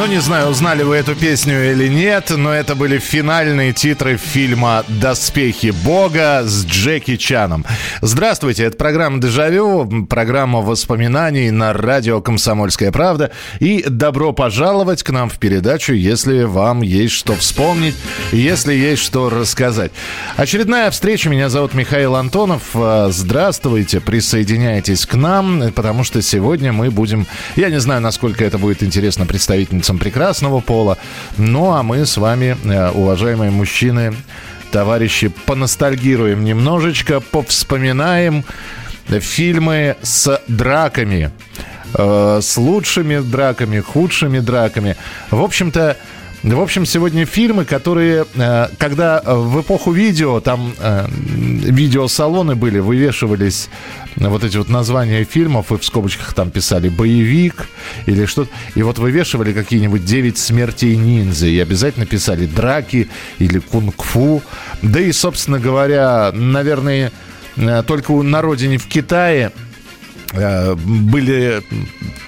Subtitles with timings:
[0.00, 4.82] Ну, не знаю, узнали вы эту песню или нет, но это были финальные титры фильма
[4.88, 7.66] «Доспехи Бога» с Джеки Чаном.
[8.00, 13.30] Здравствуйте, это программа «Дежавю», программа воспоминаний на радио «Комсомольская правда».
[13.58, 17.94] И добро пожаловать к нам в передачу, если вам есть что вспомнить,
[18.32, 19.92] если есть что рассказать.
[20.38, 22.62] Очередная встреча, меня зовут Михаил Антонов.
[22.72, 27.26] А, Здравствуйте, присоединяйтесь к нам, потому что сегодня мы будем...
[27.54, 30.98] Я не знаю, насколько это будет интересно представительницам прекрасного пола,
[31.36, 34.14] ну а мы с вами, э, уважаемые мужчины,
[34.70, 38.44] товарищи, поностальгируем немножечко, повспоминаем
[39.08, 41.30] фильмы с драками.
[41.94, 44.96] Э, с лучшими драками, худшими драками.
[45.30, 45.96] В общем-то,
[46.42, 52.78] в общем, сегодня фильмы, которые, э, когда э, в эпоху видео, там э, видеосалоны были,
[52.78, 53.68] вывешивались
[54.16, 57.68] вот эти вот названия фильмов, и в скобочках там писали «боевик»
[58.06, 64.42] или что-то, и вот вывешивали какие-нибудь «Девять смертей ниндзя», и обязательно писали «драки» или «кунг-фу».
[64.80, 67.12] Да и, собственно говоря, наверное,
[67.86, 69.52] только на родине в Китае
[70.32, 71.62] были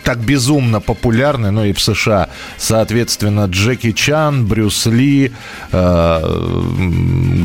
[0.02, 5.32] так безумно популярны, ну и в США, соответственно, Джеки Чан, Брюс Ли,
[5.70, 6.50] э,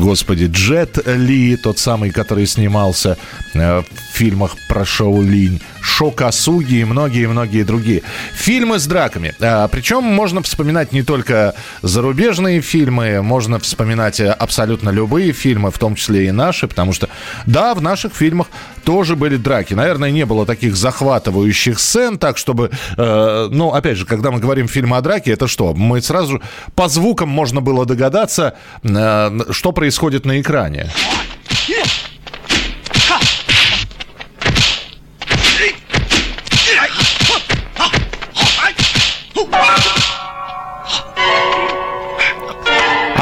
[0.00, 3.16] господи, Джет Ли, тот самый, который снимался
[3.54, 8.02] э, в фильмах про Шоу Линь, Шо Касуги и многие-многие другие.
[8.34, 9.34] Фильмы с драками.
[9.40, 15.78] А, причем можно вспоминать не только зарубежные фильмы, можно вспоминать э, абсолютно любые фильмы, в
[15.78, 17.08] том числе и наши, потому что,
[17.46, 18.48] да, в наших фильмах
[18.84, 19.74] тоже были драки.
[19.74, 24.66] Наверное, не было таких захватывающих сцен, так чтобы, э, ну, опять же, когда мы говорим
[24.66, 25.74] фильм о драке, это что?
[25.74, 26.40] Мы сразу
[26.74, 30.86] по звукам можно было догадаться, э, что происходит на экране.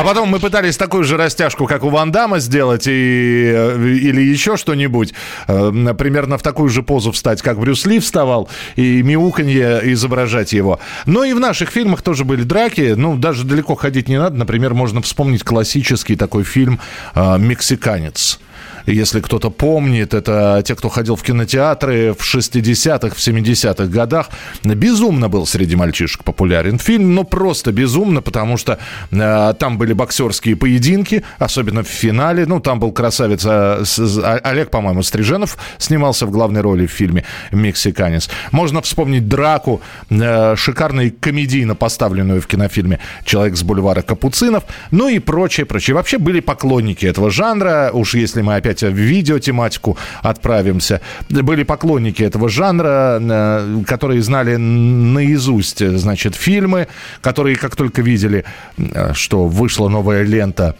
[0.06, 4.56] Потом мы пытались такую же растяжку, как у Ван Дамма сделать, и, э, или еще
[4.56, 5.12] что-нибудь.
[5.48, 10.78] Э, Примерно в такую же позу встать, как Брюс Ли вставал, и мяуканье изображать его.
[11.06, 12.94] Но и в наших фильмах тоже были драки.
[12.96, 14.36] Ну, даже далеко ходить не надо.
[14.36, 16.78] Например, можно вспомнить классический такой фильм
[17.16, 18.38] э, «Мексиканец».
[18.86, 24.28] Если кто-то помнит, это те, кто ходил в кинотеатры в 60-х, в 70-х годах.
[24.64, 28.78] Безумно был среди мальчишек популярен фильм, но просто безумно, потому что
[29.10, 32.46] э, там были боксерские поединки, особенно в финале.
[32.46, 36.90] Ну, там был красавец э, с- а- Олег, по-моему, Стриженов снимался в главной роли в
[36.92, 38.28] фильме «Мексиканец».
[38.52, 39.80] Можно вспомнить драку,
[40.10, 45.94] э, шикарную комедийно поставленную в кинофильме «Человек с бульвара Капуцинов», ну и прочее, прочее.
[45.96, 51.00] Вообще были поклонники этого жанра, уж если мы опять в видеотематику отправимся.
[51.28, 56.88] Были поклонники этого жанра, э, которые знали наизусть, э, значит, фильмы,
[57.20, 58.44] которые как только видели,
[58.78, 60.76] э, что вышла новая лента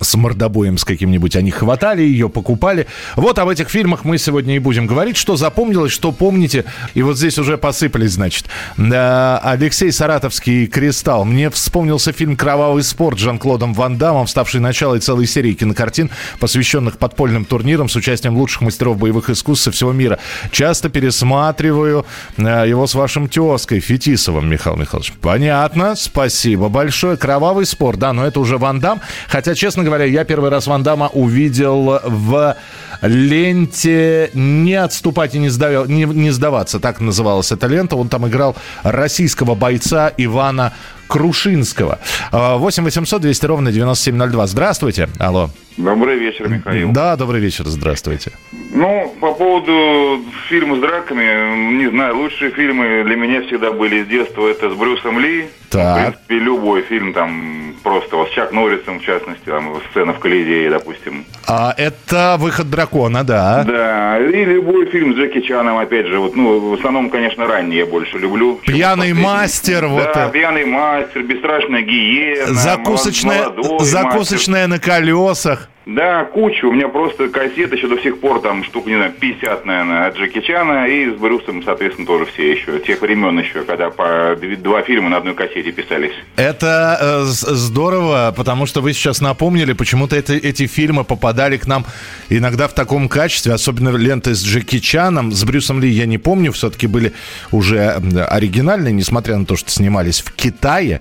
[0.00, 1.36] с мордобоем с каким-нибудь.
[1.36, 2.86] Они хватали ее, покупали.
[3.14, 5.16] Вот об этих фильмах мы сегодня и будем говорить.
[5.16, 6.64] Что запомнилось, что помните.
[6.94, 8.46] И вот здесь уже посыпались, значит.
[8.76, 11.24] Да, Алексей Саратовский «Кристалл».
[11.24, 17.44] Мне вспомнился фильм «Кровавый спорт» Жан-Клодом Ван Дамом, ставший началом целой серии кинокартин, посвященных подпольным
[17.44, 20.18] турнирам с участием лучших мастеров боевых искусств со всего мира.
[20.50, 25.12] Часто пересматриваю э, его с вашим тезкой Фетисовым, Михаил Михайлович.
[25.20, 27.16] Понятно, спасибо большое.
[27.16, 29.00] «Кровавый спорт», да, но это уже Ван Дам.
[29.28, 32.56] Хотя, честно говоря, я первый раз Ван Дамма увидел в
[33.02, 36.80] ленте «Не отступать и не, сдава- не- не сдаваться».
[36.80, 37.96] Так называлась эта лента.
[37.96, 40.72] Он там играл российского бойца Ивана
[41.08, 41.98] Крушинского.
[42.32, 44.46] А, 8 800 200 ровно 9702.
[44.46, 45.08] Здравствуйте.
[45.18, 45.50] Алло.
[45.76, 46.90] Добрый вечер, Михаил.
[46.92, 48.32] Да, добрый вечер, здравствуйте.
[48.72, 54.06] Ну, по поводу фильма с драками, не знаю, лучшие фильмы для меня всегда были с
[54.06, 54.48] детства.
[54.48, 55.48] Это с Брюсом Ли.
[55.70, 55.98] Так.
[55.98, 60.18] В принципе, любой фильм там просто вот с Чак Норрисом, в частности, там сцена в
[60.18, 61.24] Колизее, допустим.
[61.46, 63.62] А это выход дракона, да.
[63.64, 67.76] Да, и любой фильм с Джеки Чаном, опять же, вот, ну, в основном, конечно, ранний
[67.76, 68.60] я больше люблю.
[68.64, 72.54] Пьяный мастер, вот Да, пьяный мастер, бесстрашная гиена.
[72.54, 73.86] Закусочная, молодой мастер.
[73.86, 75.65] закусочная на колесах.
[75.86, 76.68] Да, кучу.
[76.68, 80.16] У меня просто кассет еще до сих пор, там, штук, не знаю, 50, наверное, от
[80.18, 80.88] Джеки Чана.
[80.88, 82.80] И с Брюсом, соответственно, тоже все еще.
[82.80, 86.10] Тех времен еще, когда по дв- два фильма на одной кассете писались.
[86.34, 91.86] Это э, здорово, потому что вы сейчас напомнили, почему-то это, эти фильмы попадали к нам
[92.30, 96.50] иногда в таком качестве, особенно ленты с Джеки Чаном, с Брюсом Ли, я не помню,
[96.50, 97.12] все-таки были
[97.52, 97.90] уже
[98.28, 101.00] оригинальные, несмотря на то, что снимались в Китае.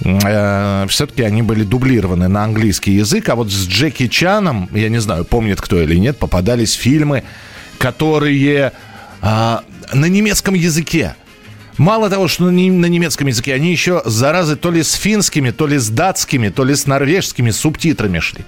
[0.00, 5.24] Все-таки они были дублированы на английский язык, а вот с Джеки Чаном, я не знаю,
[5.24, 7.24] помнит кто или нет, попадались фильмы,
[7.78, 8.72] которые
[9.20, 11.16] а, на немецком языке.
[11.78, 15.78] Мало того, что на немецком языке, они еще, заразы, то ли с финскими, то ли
[15.78, 18.44] с датскими, то ли с норвежскими субтитрами шли.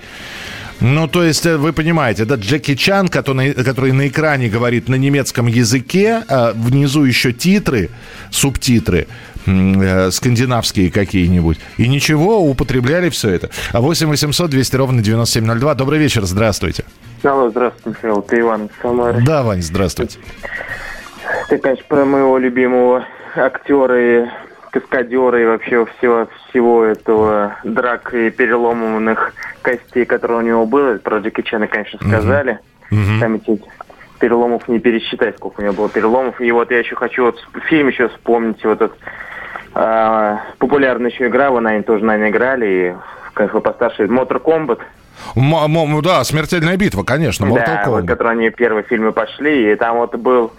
[0.80, 4.94] Ну, то есть, э, вы понимаете, это Джеки Чан, который, который на экране говорит на
[4.94, 7.90] немецком языке, а внизу еще титры,
[8.30, 9.06] субтитры,
[9.46, 11.58] э, скандинавские какие-нибудь.
[11.76, 13.50] И ничего, употребляли все это.
[13.72, 15.74] А 8 800 200 ровно 9702.
[15.74, 16.84] Добрый вечер, здравствуйте.
[17.22, 19.22] Алло, здравствуйте, Михаил, ты Иван из Самары.
[19.22, 20.18] Да, Вань, здравствуйте.
[21.50, 23.04] Ты, конечно, про моего любимого
[23.36, 24.26] актера и
[24.70, 29.32] каскадера и вообще всего, всего этого драк и переломанных
[29.62, 30.94] костей, которые у него было.
[30.98, 32.58] Про Джеки Чана, конечно, сказали.
[33.20, 33.62] Там эти
[34.18, 36.40] переломов не пересчитать, сколько у него было переломов.
[36.40, 37.38] И вот я еще хочу вот
[37.68, 38.64] фильм еще вспомнить.
[38.64, 38.98] Вот этот
[39.74, 42.66] а, популярная еще игра, вы, наверное, тоже, наверное, играли.
[42.66, 42.94] И,
[43.34, 44.02] конечно, вы постарше.
[45.36, 48.06] М- м- да, смертельная битва, конечно, Mortal Да, вот, Kombat.
[48.06, 50.54] которые они первые фильмы пошли, и там вот был э, как-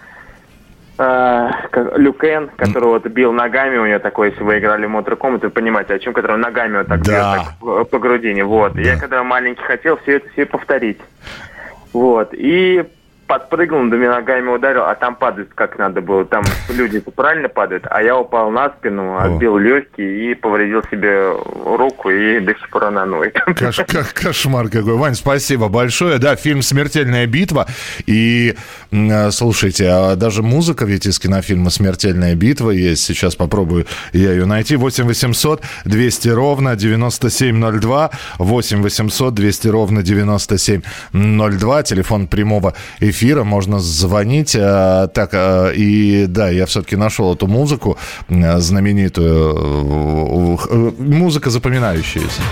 [0.98, 5.94] Люкен, который вот бил ногами, у него такой, если вы играли в Kombat, вы понимаете,
[5.94, 7.12] о чем, который ногами вот так Да.
[7.12, 8.76] бьет так по, по грудине, вот.
[8.76, 10.98] Я когда маленький хотел все это все повторить,
[11.92, 12.84] вот, и
[13.32, 16.26] подпрыгнул, двумя ногами ударил, а там падает как надо было.
[16.26, 21.32] Там люди правильно падают, а я упал на спину, отбил легкие и повредил себе
[21.64, 23.34] руку, и до сих пор она ноет.
[23.46, 24.96] Кош- ко- кошмар какой.
[24.98, 26.18] Вань, спасибо большое.
[26.18, 27.66] Да, фильм «Смертельная битва».
[28.04, 28.54] И,
[28.90, 33.02] э, слушайте, а даже музыка ведь из кинофильма «Смертельная битва» есть.
[33.02, 34.76] Сейчас попробую я ее найти.
[34.76, 38.10] 8 800 200 ровно 9702.
[38.38, 41.82] 8 800 200 ровно 9702.
[41.84, 43.21] Телефон прямого эфира.
[43.44, 44.56] Можно звонить.
[44.58, 47.96] А, Так, а, и да, я все-таки нашел эту музыку
[48.28, 50.58] знаменитую.
[50.68, 52.42] Э, э, Музыка запоминающаяся.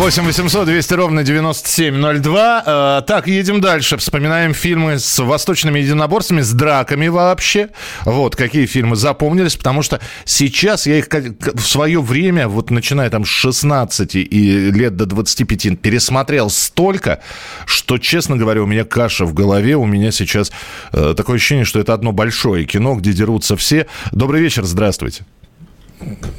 [0.00, 2.62] Восемь 800 200 ровно 9702.
[2.66, 3.98] Э, так, едем дальше.
[3.98, 7.68] Вспоминаем фильмы с восточными единоборствами, с драками вообще.
[8.06, 13.26] Вот, какие фильмы запомнились, потому что сейчас я их в свое время, вот начиная там
[13.26, 17.20] с 16 и лет до 25, пересмотрел столько,
[17.66, 19.76] что, честно говоря, у меня каша в голове.
[19.76, 20.50] У меня сейчас
[20.94, 23.86] э, такое ощущение, что это одно большое кино, где дерутся все.
[24.12, 25.26] Добрый вечер, здравствуйте.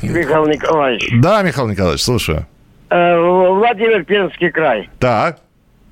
[0.02, 1.10] Михаил Николаевич.
[1.22, 2.48] Да, Михаил Николаевич, слушаю.
[2.92, 4.90] Э, Владимир Пермский край.
[5.00, 5.40] Так.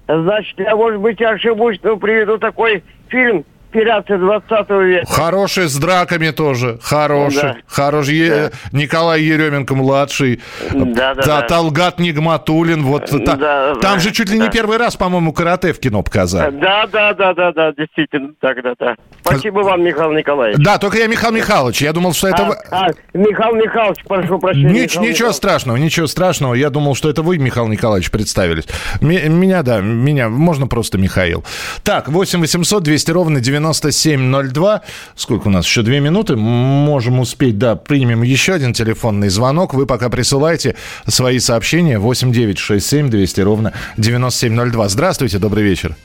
[0.05, 5.11] Значит, я, может быть, ошибусь, но приведу такой фильм «Пираты 20 века».
[5.11, 6.79] Хороший, с драками тоже.
[6.81, 7.41] Хороший.
[7.41, 7.55] Да.
[7.67, 8.15] Хороший.
[8.17, 10.41] Е- Николай Еременко-младший.
[10.73, 11.47] Да, да, Та- да.
[11.47, 12.83] Талгат Нигматулин.
[12.83, 14.51] Вот, та- Да, там да, же чуть ли не да.
[14.51, 16.51] первый раз, по-моему, карате в кино показали.
[16.59, 18.95] Да, да, да, да, да, действительно, так, да, да.
[19.21, 20.57] Спасибо вам, Михаил Николаевич.
[20.63, 21.81] Да, только я Михаил Михайлович.
[21.81, 22.43] Я думал, что это...
[22.71, 24.69] А, а, Михаил Михайлович, прошу прощения.
[24.69, 25.35] Нич- Михаил ничего Михайлович.
[25.35, 26.53] страшного, ничего страшного.
[26.55, 28.65] Я думал, что это вы, Михаил Николаевич, представились.
[29.01, 31.43] Ме- меня, да, меня, можно просто Михаил.
[31.83, 34.81] Так, 8 800 200 ровно 9702.
[35.15, 35.65] Сколько у нас?
[35.65, 36.35] Еще две минуты.
[36.35, 39.73] Можем успеть, да, примем еще один телефонный звонок.
[39.73, 40.75] Вы пока присылайте
[41.07, 41.99] свои сообщения.
[41.99, 44.87] 8 9 6 7 200 ровно 9702.
[44.89, 45.95] Здравствуйте, добрый вечер.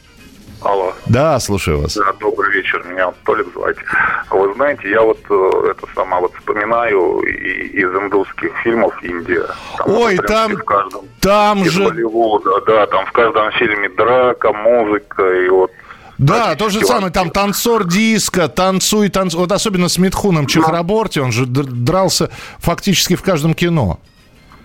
[0.62, 0.94] Алло.
[1.06, 1.94] Да, слушаю вас.
[1.94, 3.76] Да, добрый вечер, меня Толик звать.
[4.30, 9.44] Вы знаете, я вот э, это сама вот вспоминаю и- из индусских фильмов Индия.
[9.76, 11.84] Там, Ой, в принципе, там- в каждом Там же...
[11.84, 15.70] Болливуда, да, там в каждом фильме драка, музыка и вот.
[16.18, 19.40] Да, то же самое, там танцор диска, танцуй, танцуй.
[19.40, 22.30] Вот особенно с Митхуном Чехраборти, он же др- дрался
[22.60, 23.98] фактически в каждом кино.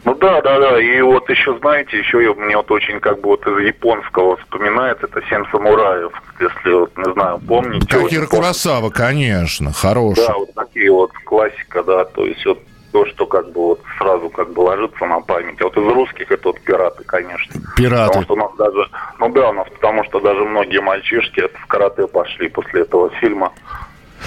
[0.06, 0.82] Ну да, да, да.
[0.82, 5.08] И вот еще, знаете, еще я- мне вот очень как бы вот из японского вспоминается,
[5.08, 7.98] это «Семь самураев», если вот, не знаю, помните.
[7.98, 8.28] Очень помню.
[8.30, 10.26] Курасава, конечно, хороший.
[10.26, 12.60] Да, вот такие вот классика, да, то есть вот
[12.92, 15.62] то, что как бы вот сразу как бы ложится на память.
[15.62, 17.62] А вот из русских это вот пираты, конечно.
[17.76, 18.08] Пираты.
[18.08, 21.68] Потому что у нас даже, ну да, у нас потому что даже многие мальчишки в
[21.68, 23.54] карате пошли после этого фильма.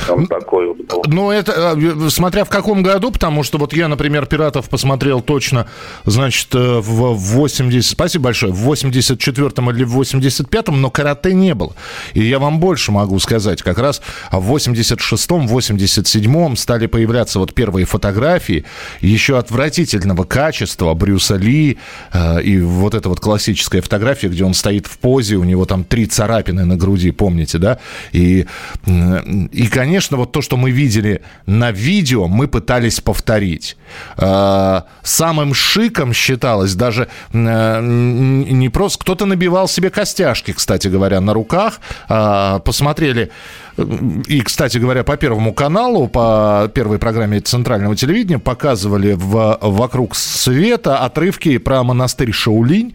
[0.06, 1.02] Там такой вот был.
[1.06, 5.66] Ну, это э, смотря в каком году, потому что вот я, например, «Пиратов» посмотрел точно,
[6.04, 7.90] значит, э, в 80...
[7.90, 8.52] Спасибо большое.
[8.52, 11.74] В 84-м или в 85-м, но карате не было.
[12.14, 13.62] И я вам больше могу сказать.
[13.62, 18.64] Как раз в 86-м, 87-м стали появляться вот первые фотографии
[19.00, 21.78] еще отвратительного качества Брюса Ли.
[22.12, 25.84] э, И вот эта вот классическая фотография, где он стоит в позе, у него там
[25.84, 27.78] три царапины на груди, помните, да?
[28.12, 28.46] И,
[28.86, 33.76] и конечно, вот то, что мы видели на видео, мы пытались повторить.
[34.16, 38.98] Э, Самым шиком считалось даже э, не просто...
[38.98, 41.80] Кто-то набивал себе костяшки, кстати говоря, на руках.
[42.08, 43.30] Э, Посмотрели
[43.76, 50.98] и, кстати говоря, по Первому каналу, по первой программе центрального телевидения показывали в «Вокруг света»
[50.98, 52.94] отрывки про монастырь Шаулинь.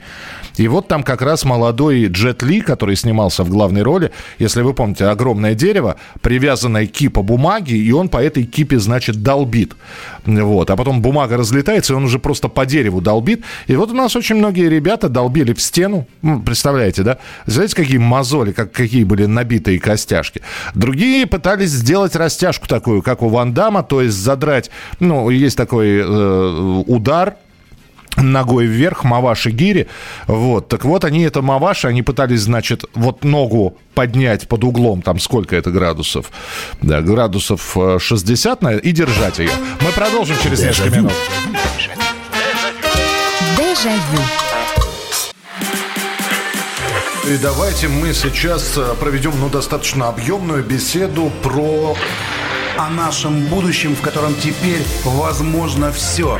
[0.57, 4.73] И вот там как раз молодой Джет Ли, который снимался в главной роли, если вы
[4.73, 9.75] помните, огромное дерево, привязанная кипа бумаги, и он по этой кипе, значит, долбит.
[10.25, 10.69] Вот.
[10.69, 13.43] А потом бумага разлетается, и он уже просто по дереву долбит.
[13.67, 16.07] И вот у нас очень многие ребята долбили в стену.
[16.21, 17.17] Ну, представляете, да?
[17.45, 20.41] Знаете, какие мозоли, как, какие были набитые костяшки.
[20.73, 25.99] Другие пытались сделать растяжку такую, как у Ван Дамма, то есть задрать, ну, есть такой
[25.99, 27.35] э, удар,
[28.17, 29.87] ногой вверх, маваши гири.
[30.27, 30.67] Вот.
[30.67, 35.55] Так вот, они это маваши, они пытались, значит, вот ногу поднять под углом, там сколько
[35.55, 36.31] это градусов?
[36.81, 39.51] Да, градусов э, 60, наверное, и держать ее.
[39.81, 41.03] Мы продолжим через несколько Дежавю.
[41.03, 41.13] минут.
[43.57, 44.23] Дежавю.
[47.27, 51.95] И давайте мы сейчас э, проведем, ну, достаточно объемную беседу про...
[52.77, 56.39] о нашем будущем, в котором теперь возможно все.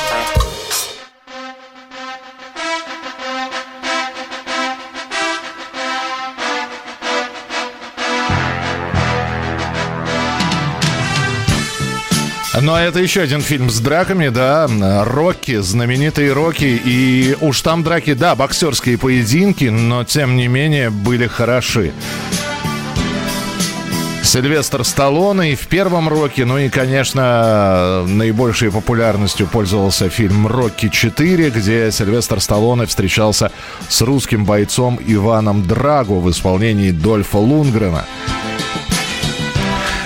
[12.59, 14.67] Ну, а это еще один фильм с драками, да,
[15.05, 21.27] Рокки, знаменитые Рокки, и уж там драки, да, боксерские поединки, но, тем не менее, были
[21.27, 21.93] хороши.
[24.21, 31.49] Сильвестр Сталлоне и в первом «Рокке», ну и, конечно, наибольшей популярностью пользовался фильм «Рокки 4»,
[31.49, 33.51] где Сильвестр Сталлоне встречался
[33.89, 38.05] с русским бойцом Иваном Драго в исполнении Дольфа Лунгрена.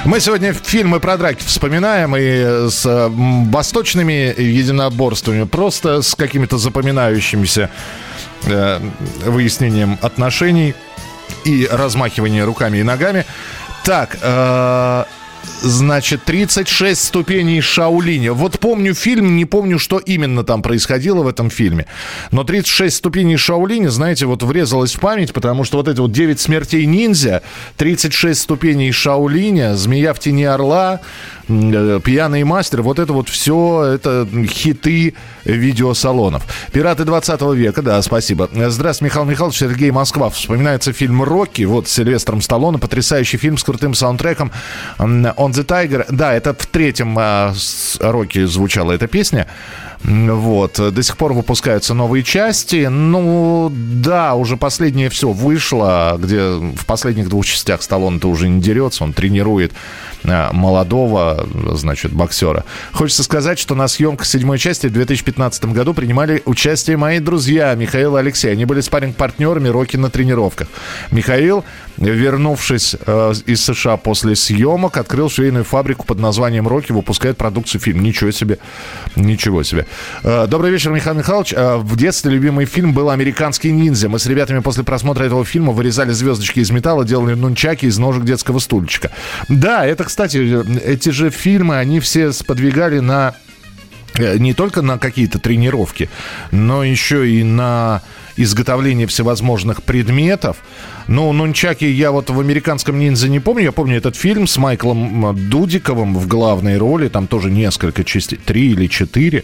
[0.05, 7.71] Мы сегодня фильмы про драки вспоминаем и с м, восточными единоборствами, просто с какими-то запоминающимися
[8.45, 8.79] э,
[9.25, 10.75] выяснением отношений
[11.43, 13.25] и размахивание руками и ногами.
[13.83, 15.05] Так, э,
[15.61, 18.33] значит, 36 ступеней Шаолиня.
[18.33, 21.87] Вот помню фильм, не помню, что именно там происходило в этом фильме.
[22.31, 26.39] Но 36 ступеней Шаолиня, знаете, вот врезалось в память, потому что вот эти вот 9
[26.39, 27.41] смертей ниндзя,
[27.77, 31.01] 36 ступеней Шаолиня, Змея в тени орла,
[31.47, 36.43] Пьяный мастер, вот это вот все, это хиты видеосалонов.
[36.71, 38.49] Пираты 20 века, да, спасибо.
[38.51, 40.29] Здравствуйте, Михаил Михайлович, Сергей Москва.
[40.29, 44.51] Вспоминается фильм «Рокки», вот с Сильвестром Сталлоне, потрясающий фильм с крутым саундтреком
[44.97, 46.05] «On the Tiger».
[46.09, 47.53] Да, это в третьем а,
[47.99, 49.47] «Рокки» звучала эта песня.
[50.03, 50.79] Вот.
[50.93, 52.87] До сих пор выпускаются новые части.
[52.87, 59.03] Ну, да, уже последнее все вышло, где в последних двух частях Сталлоне-то уже не дерется,
[59.03, 59.73] он тренирует
[60.23, 60.51] а,
[61.73, 62.63] значит, боксера.
[62.93, 68.15] Хочется сказать, что на съемках седьмой части в 2015 году принимали участие мои друзья Михаил
[68.17, 68.51] и Алексей.
[68.51, 70.67] Они были спарринг-партнерами Рокки на тренировках.
[71.11, 71.63] Михаил,
[71.97, 78.03] вернувшись э, из США после съемок, открыл швейную фабрику под названием Рокки, выпускает продукцию фильм.
[78.03, 78.57] Ничего себе.
[79.15, 79.85] Ничего себе.
[80.23, 81.53] Э, Добрый вечер, Михаил Михайлович.
[81.53, 84.09] Э, В детстве любимый фильм был «Американский ниндзя».
[84.09, 88.23] Мы с ребятами после просмотра этого фильма вырезали звездочки из металла, делали нунчаки из ножек
[88.23, 89.11] детского стульчика.
[89.49, 90.37] Да, это, кстати,
[90.85, 93.33] эти же фильмы, они все сподвигали на
[94.15, 96.09] э, не только на какие-то тренировки,
[96.51, 98.01] но еще и на
[98.37, 100.57] изготовление всевозможных предметов.
[101.07, 103.63] Ну, нунчаки я вот в «Американском ниндзя» не помню.
[103.65, 107.07] Я помню этот фильм с Майклом Дудиковым в главной роли.
[107.09, 109.43] Там тоже несколько частей, три или четыре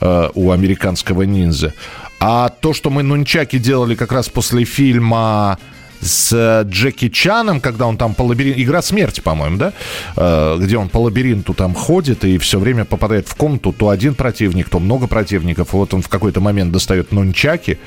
[0.00, 1.74] э, у «Американского ниндзя».
[2.20, 5.58] А то, что мы нунчаки делали как раз после фильма
[6.02, 8.60] с э, Джеки Чаном, когда он там по лабиринту...
[8.60, 9.72] Игра смерти, по-моему, да?
[10.16, 13.72] Э, где он по лабиринту там ходит и все время попадает в комнату.
[13.72, 15.72] То один противник, то много противников.
[15.72, 17.78] Вот он в какой-то момент достает нунчаки.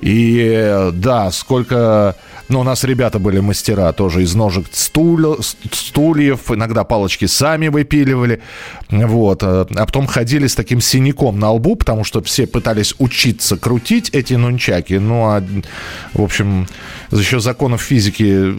[0.00, 2.16] И э, да, сколько...
[2.48, 8.40] Ну, у нас ребята были мастера тоже из ножек стул, стульев, иногда палочки сами выпиливали.
[8.90, 9.42] Вот.
[9.42, 14.34] А потом ходили с таким синяком на лбу, потому что все пытались учиться крутить эти
[14.34, 14.94] нунчаки.
[14.94, 15.44] Ну, а,
[16.14, 16.66] в общем,
[17.10, 18.54] еще законов физики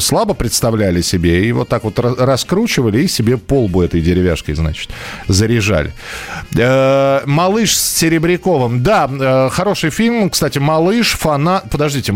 [0.00, 1.46] слабо представляли себе.
[1.46, 4.90] И вот так вот раскручивали и себе полбу этой деревяшкой, значит,
[5.28, 5.92] заряжали.
[6.56, 8.82] Э, «Малыш» с Серебряковым.
[8.82, 10.30] Да, э, хороший фильм.
[10.30, 11.70] Кстати, «Малыш», фанат...
[11.70, 12.14] Подождите,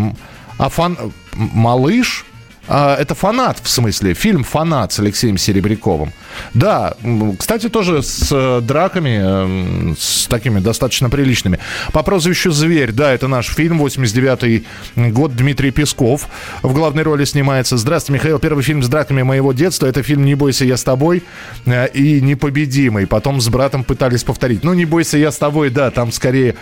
[0.59, 0.99] а фан...
[1.35, 2.25] Малыш?
[2.69, 6.13] А, это фанат, в смысле, фильм «Фанат» с Алексеем Серебряковым.
[6.53, 6.95] Да,
[7.39, 11.59] кстати, тоже с э, драками, э, с такими достаточно приличными.
[11.93, 14.67] По прозвищу «Зверь», да, это наш фильм, 89-й
[15.13, 16.29] год, Дмитрий Песков
[16.63, 17.79] в главной роли снимается.
[17.79, 21.23] Здравствуйте, Михаил, первый фильм с драками моего детства, это фильм «Не бойся, я с тобой»
[21.65, 23.07] э, и «Непобедимый».
[23.07, 24.63] Потом с братом пытались повторить.
[24.63, 26.55] Ну, «Не бойся, я с тобой», да, там скорее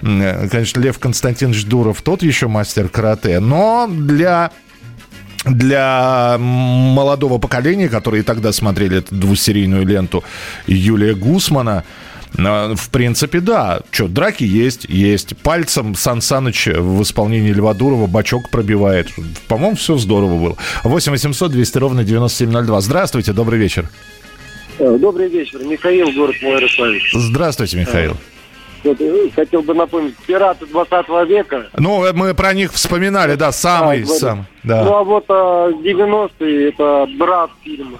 [0.00, 4.50] конечно, Лев Константинович Дуров тот еще мастер карате, но для
[5.44, 10.22] для молодого поколения, которые тогда смотрели эту двусерийную ленту
[10.66, 11.84] Юлия Гусмана,
[12.36, 13.80] э, в принципе, да.
[13.90, 15.36] Что, драки есть, есть.
[15.38, 19.08] Пальцем Сан Саныч в исполнении Льва Дурова бачок пробивает.
[19.48, 20.56] По-моему, все здорово было.
[20.84, 22.80] 8 800 200 ровно 9702.
[22.82, 23.88] Здравствуйте, добрый вечер.
[24.78, 25.62] Добрый вечер.
[25.64, 27.12] Михаил, город Малоярославич.
[27.14, 28.16] Здравствуйте, Михаил.
[28.84, 28.98] Вот,
[29.34, 31.66] хотел бы напомнить, пираты 20 века.
[31.76, 34.84] Ну, э, мы про них вспоминали, да, самый, А, сам, да.
[34.84, 37.98] Ну, а вот а, 90-е, это брат фильма.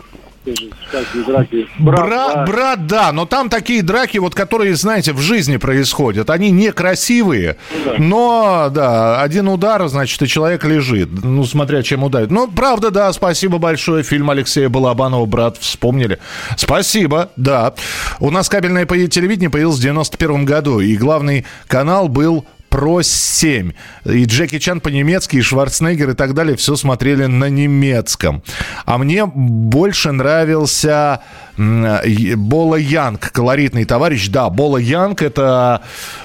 [1.27, 1.69] Драки.
[1.79, 2.45] Брат, да.
[2.47, 6.31] брат, да, но там такие драки, вот которые, знаете, в жизни происходят.
[6.31, 7.57] Они некрасивые,
[7.99, 11.11] но, да, один удар, значит, и человек лежит.
[11.23, 12.31] Ну, смотря чем ударит.
[12.31, 14.03] Ну, правда, да, спасибо большое.
[14.03, 16.19] Фильм Алексея Балабанова «Брат» вспомнили.
[16.57, 17.75] Спасибо, да.
[18.19, 23.73] У нас кабельное телевидение появилось в 91 году, и главный канал был про 7.
[24.05, 28.43] И Джеки Чан по-немецки, и Шварценеггер и так далее все смотрели на немецком.
[28.87, 31.21] А мне больше нравился
[31.57, 34.29] Бола Янг, колоритный товарищ.
[34.29, 35.83] Да, Бола Янг это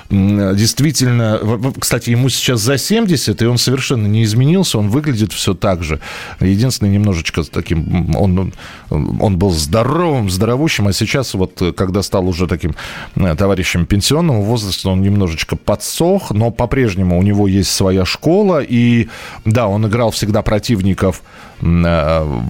[0.09, 1.39] действительно...
[1.79, 5.99] Кстати, ему сейчас за 70, и он совершенно не изменился, он выглядит все так же.
[6.39, 8.15] Единственное, немножечко с таким...
[8.15, 8.53] Он,
[8.89, 12.75] он был здоровым, здоровущим, а сейчас вот, когда стал уже таким
[13.15, 19.07] э, товарищем пенсионного возраста, он немножечко подсох, но по-прежнему у него есть своя школа, и
[19.45, 21.21] да, он играл всегда противников
[21.61, 22.41] Э,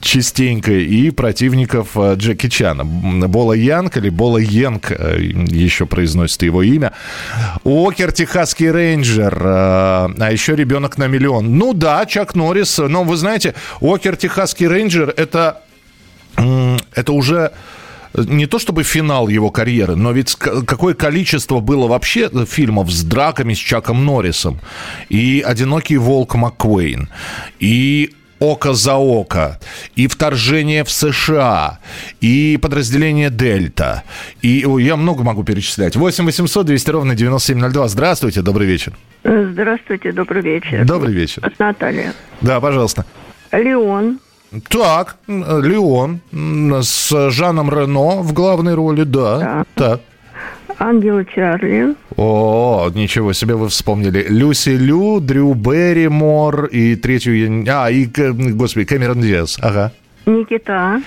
[0.00, 2.84] частенько и противников э, Джеки Чана.
[2.84, 6.92] Бола Янг или Бола Йенг э, еще произносит его имя.
[7.64, 11.56] Уокер, Техасский рейнджер, а еще ребенок на миллион.
[11.56, 15.62] Ну да, Чак Норрис, но вы знаете, Уокер, Техасский рейнджер это,
[16.36, 17.52] это уже
[18.14, 23.54] не то чтобы финал его карьеры, но ведь какое количество было вообще фильмов с драками
[23.54, 24.60] с Чаком Норрисом.
[25.08, 27.08] И «Одинокий волк Маккуэйн»,
[27.58, 29.58] и «Око за око»,
[29.96, 31.78] и «Вторжение в США»,
[32.20, 34.02] и «Подразделение Дельта».
[34.42, 35.96] И я много могу перечислять.
[35.96, 37.88] 8 800 200 ровно 9702.
[37.88, 38.92] Здравствуйте, добрый вечер.
[39.24, 40.84] Здравствуйте, добрый вечер.
[40.84, 41.44] Добрый вечер.
[41.44, 42.12] От Наталья.
[42.42, 43.06] Да, пожалуйста.
[43.50, 44.18] Леон.
[44.68, 46.20] Так, Леон
[46.82, 49.64] с Жаном Рено в главной роли, да.
[49.74, 50.00] Так.
[50.78, 51.94] Ангел Чарли.
[52.16, 54.26] О, ничего себе вы вспомнили.
[54.28, 57.64] Люси Лю, Дрю Берримор и третью...
[57.68, 59.58] А, и, господи, Кэмерон Диаз.
[59.62, 59.92] Ага.
[60.26, 61.00] Никита.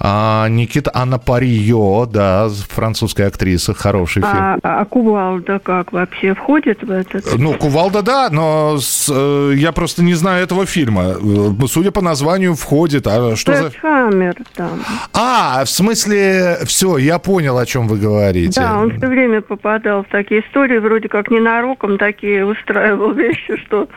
[0.00, 4.34] А, Никита Анна Парио, да, французская актриса, хороший фильм.
[4.34, 7.36] А, а Кувалда как вообще входит в этот?
[7.36, 11.16] Ну, Кувалда, да, но с, э, я просто не знаю этого фильма.
[11.20, 13.06] Э, Судя по названию, входит.
[13.06, 13.70] А что за...
[13.70, 14.80] Хаммер там.
[15.12, 18.60] А, в смысле, все, я понял, о чем вы говорите.
[18.60, 23.88] Да, он все время попадал в такие истории, вроде как ненароком такие устраивал вещи, что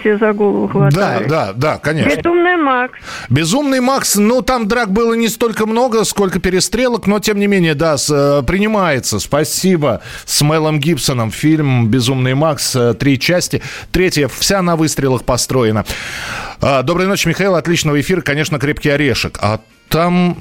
[0.00, 1.28] все за голову Да, хватали.
[1.28, 2.16] да, да, конечно.
[2.16, 2.98] Безумный Макс.
[3.28, 7.74] Безумный Макс, ну там драк было не столько много, сколько перестрелок, но тем не менее,
[7.74, 9.18] да, с, э, принимается.
[9.18, 10.00] Спасибо.
[10.24, 13.62] С Мелом Гибсоном фильм «Безумный Макс», э, три части.
[13.92, 15.84] Третья вся на выстрелах построена.
[16.60, 17.54] А, Доброй ночи, Михаил.
[17.54, 18.20] Отличного эфира.
[18.20, 19.38] Конечно, «Крепкий орешек».
[19.40, 20.38] А там...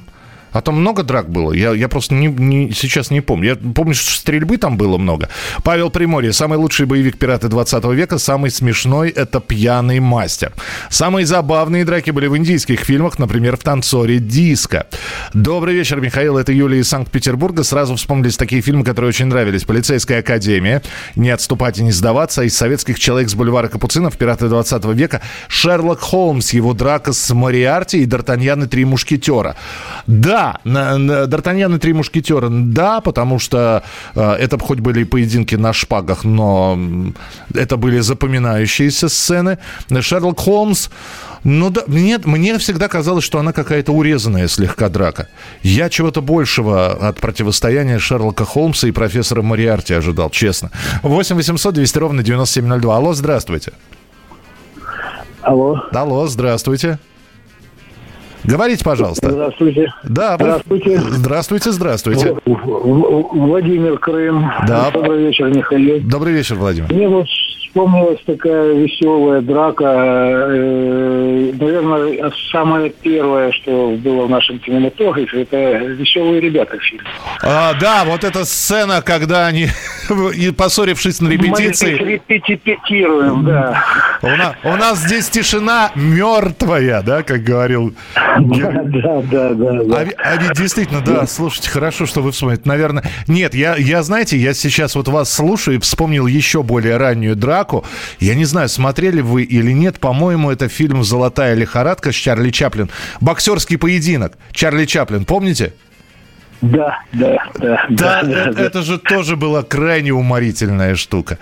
[0.56, 1.52] А там много драк было?
[1.52, 3.50] Я, я просто не, не- сейчас не помню.
[3.50, 5.28] Я помню, что стрельбы там было много.
[5.65, 6.32] Павел Приморье.
[6.32, 8.18] Самый лучший боевик «Пираты 20 века».
[8.20, 10.54] Самый смешной– это «Пьяный мастер».
[10.89, 14.88] Самые забавные драки были в индийских фильмах, например, в «Танцоре диско».
[15.34, 16.38] Добрый вечер, Михаил.
[16.38, 17.63] Это Юлия из Санкт-Петербурга.
[17.65, 19.65] Сразу вспомнились такие фильмы, которые очень нравились.
[19.65, 20.82] «Полицейская академия»,
[21.18, 26.00] «Не отступать и не сдаваться», из советских «Человек с бульвара Капуцинов», «Пираты 20 века», «Шерлок
[26.00, 29.58] Холмс», его драка с Мориарти и «Д'Артаньян и три мушкетера».
[30.08, 33.84] Да, на «Д'Артаньян и три мушкетера», да, потому что
[34.15, 36.77] э, это хоть были и поединки на шпагах, но
[37.53, 39.58] это были запоминающиеся сцены.
[40.01, 40.89] «Шерлок Холмс»,
[41.45, 45.27] ну да, мне, мне всегда казалось, что она какая-то урезанная слегка драка.
[45.62, 50.71] Я чего-то большего от противостояния Шерлока Холмса и профессора Мориарти ожидал, честно.
[51.03, 52.97] 8 800 200 ровно 9702.
[52.97, 53.73] Алло, здравствуйте.
[55.43, 55.84] Алло.
[55.93, 56.97] Алло, здравствуйте.
[58.47, 59.29] Говорите, пожалуйста.
[59.31, 59.88] Здравствуйте.
[60.03, 60.99] Да, вы- Здравствуйте.
[60.99, 62.36] Здравствуйте, здравствуйте.
[62.45, 64.49] В- В- Владимир Крым.
[64.67, 64.91] Да.
[64.91, 66.01] Добрый вечер, Михаил.
[66.01, 66.91] Добрый вечер, Владимир.
[66.93, 67.25] Мне вот
[67.76, 69.84] вспомнилась такая веселая драка.
[69.84, 77.04] э, наверное, самое первое, что было в нашем кинематографе, это «Веселые ребята» фильм.
[77.44, 79.68] А, да, вот эта сцена, когда они,
[80.58, 81.96] поссорившись на Мы репетиции...
[81.96, 83.84] здесь репетируем, да.
[84.22, 87.94] У нас, у нас здесь тишина мертвая, да, как говорил.
[88.16, 89.98] Да, да, да, да.
[89.98, 92.62] А, а ведь действительно, да, слушайте, хорошо, что вы вспомните.
[92.66, 97.36] Наверное, нет, я, я, знаете, я сейчас вот вас слушаю и вспомнил еще более раннюю
[97.36, 97.64] драку.
[98.19, 102.89] Я не знаю, смотрели вы или нет, по-моему, это фильм «Золотая лихорадка» с Чарли Чаплин.
[103.21, 104.38] Боксерский поединок.
[104.51, 105.73] Чарли Чаплин, помните?
[106.62, 107.86] Да, да, да.
[107.89, 111.38] Да, э- это же тоже была крайне уморительная штука.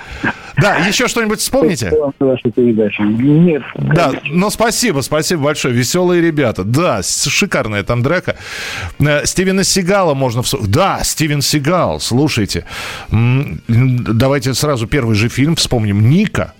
[0.57, 1.91] Да, еще что-нибудь вспомните?
[3.05, 3.63] Нет.
[3.75, 5.73] Да, ну спасибо, спасибо большое.
[5.73, 6.63] Веселые ребята.
[6.63, 8.35] Да, шикарная там драка.
[8.99, 10.41] Э, Стивена Сигала можно...
[10.41, 12.65] вс- Да, Стивен Сигал, слушайте.
[13.09, 16.09] Давайте сразу первый же фильм вспомним.
[16.09, 16.53] «Ника».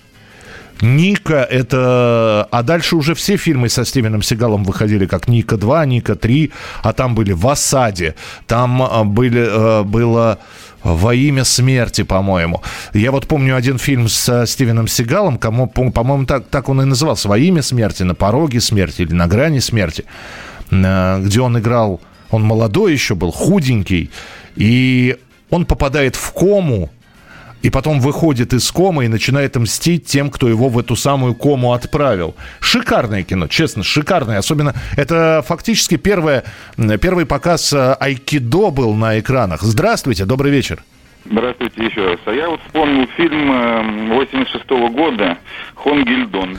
[0.84, 2.48] Ника это...
[2.52, 6.52] А дальше уже все фильмы со Стивеном Сигалом выходили, как Ника 2, Ника 3,
[6.84, 8.15] а там были в осаде,
[8.48, 10.39] там а, были, э, было
[10.84, 12.62] во имя смерти, по-моему.
[12.93, 16.86] Я вот помню один фильм со Стивеном Сигалом, кому, по- по-моему, так, так он и
[16.86, 20.04] назывался, во имя смерти, на пороге смерти или на грани смерти,
[20.69, 24.12] э, где он играл, он молодой еще был, худенький,
[24.58, 25.15] и
[25.50, 26.89] он попадает в кому,
[27.63, 31.71] и потом выходит из комы и начинает мстить тем, кто его в эту самую кому
[31.71, 32.36] отправил.
[32.60, 34.38] Шикарное кино, честно, шикарное.
[34.38, 36.43] Особенно это фактически первое,
[37.02, 39.62] первый показ э, айкидо был на экранах.
[39.62, 40.84] Здравствуйте, добрый вечер.
[41.26, 42.20] Здравствуйте еще раз.
[42.26, 45.38] А я вот вспомнил фильм э, 86 года
[45.76, 46.58] «Хон Гильдон».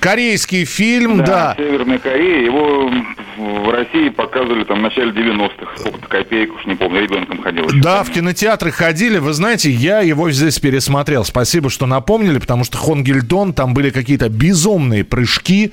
[0.00, 1.54] Корейский фильм, да.
[1.58, 2.44] Северная Корея.
[2.44, 2.90] Его
[3.36, 5.76] в России показывали там в начале 90-х.
[5.76, 7.66] Сколько-то копеек, уж не помню, ребенком ходил.
[7.82, 9.18] Да, в кинотеатры ходили.
[9.18, 11.24] Вы знаете, я его здесь пересмотрел.
[11.24, 15.72] Спасибо, что напомнили, потому что Хонгельдон, там были какие-то безумные прыжки.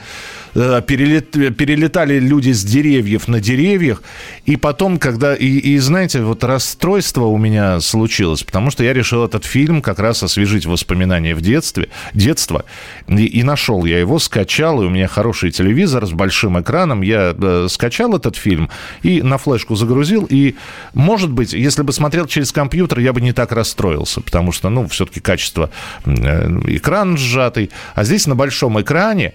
[0.56, 4.02] Э, перелет- перелетали люди с деревьев на деревьях.
[4.46, 5.36] И потом, когда...
[5.36, 10.00] И, и, знаете, вот расстройство у меня случилось, потому что я решил этот фильм как
[10.00, 12.64] раз освежить воспоминания в детстве, детство.
[13.08, 17.02] И, и нашел я его, скачал, и у меня хороший телевизор с большим экраном.
[17.02, 18.70] Я э, скачал этот фильм
[19.04, 20.26] и на флешку загрузил.
[20.30, 20.56] И,
[20.94, 24.88] может быть, если бы смотрел через компьютер, я бы не так расстроился, потому что, ну,
[24.88, 25.70] все-таки качество
[26.06, 27.72] э, экран сжатый.
[27.94, 29.34] А здесь на большом экране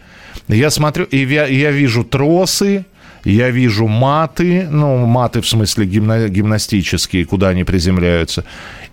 [0.49, 2.85] я смотрю, и я, я вижу тросы,
[3.25, 8.45] я вижу маты, ну, маты в смысле гимна- гимнастические, куда они приземляются.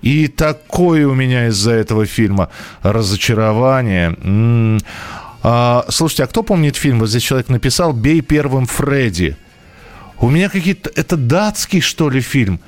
[0.01, 2.49] И такое у меня из-за этого фильма
[2.84, 4.15] разочарование.
[4.23, 4.80] М.
[5.43, 6.99] А, слушайте, а кто помнит фильм?
[6.99, 9.38] Вот здесь человек написал «Бей первым Фредди».
[10.19, 10.91] У меня какие-то...
[10.95, 12.60] Это датский, что ли, фильм?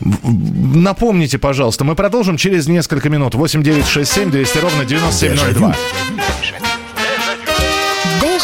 [0.00, 1.84] Напомните, пожалуйста.
[1.84, 3.34] Мы продолжим через несколько минут.
[3.34, 5.74] 8 9 6 7 200 ровно 9702.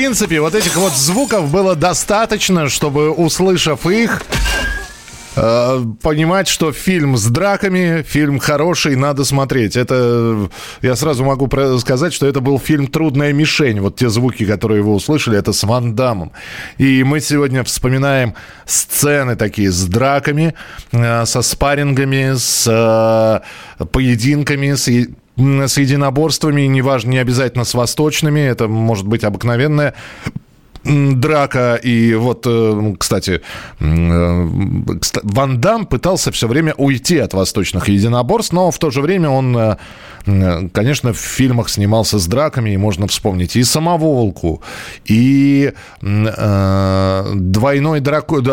[0.00, 4.22] Принципе, вот этих вот звуков было достаточно, чтобы, услышав их,
[5.36, 9.76] э, понимать, что фильм с драками, фильм хороший, надо смотреть.
[9.76, 10.48] Это
[10.80, 13.80] я сразу могу сказать, что это был фильм «Трудная мишень».
[13.80, 16.32] Вот те звуки, которые вы услышали, это с Ван Дамом.
[16.78, 18.32] И мы сегодня вспоминаем
[18.64, 20.54] сцены такие с драками,
[20.92, 24.88] э, со спаррингами, с э, поединками, с
[25.40, 29.94] с единоборствами, неважно, не обязательно с восточными, это может быть обыкновенная
[30.84, 31.74] драка.
[31.74, 33.42] И вот, э, кстати,
[33.80, 39.00] м, э, Ван Дам пытался все время уйти от восточных единоборств, но в то же
[39.02, 39.76] время он, э,
[40.72, 44.62] конечно, в фильмах снимался с драками, и можно вспомнить и «Самоволку»,
[45.04, 48.44] и «Двойной дракон»,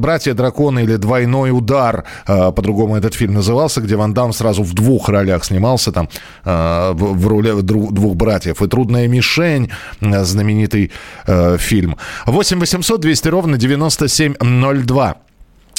[0.00, 5.44] «Братья-драконы» или «Двойной удар», по-другому этот фильм назывался, где Ван Дам сразу в двух ролях
[5.44, 6.08] снимался, там,
[6.44, 8.62] в, роли двух братьев.
[8.62, 9.70] И «Трудная мишень»,
[10.00, 10.92] знаменитый
[11.26, 11.96] э, фильм.
[12.26, 15.16] 8 800 200 ровно 9702.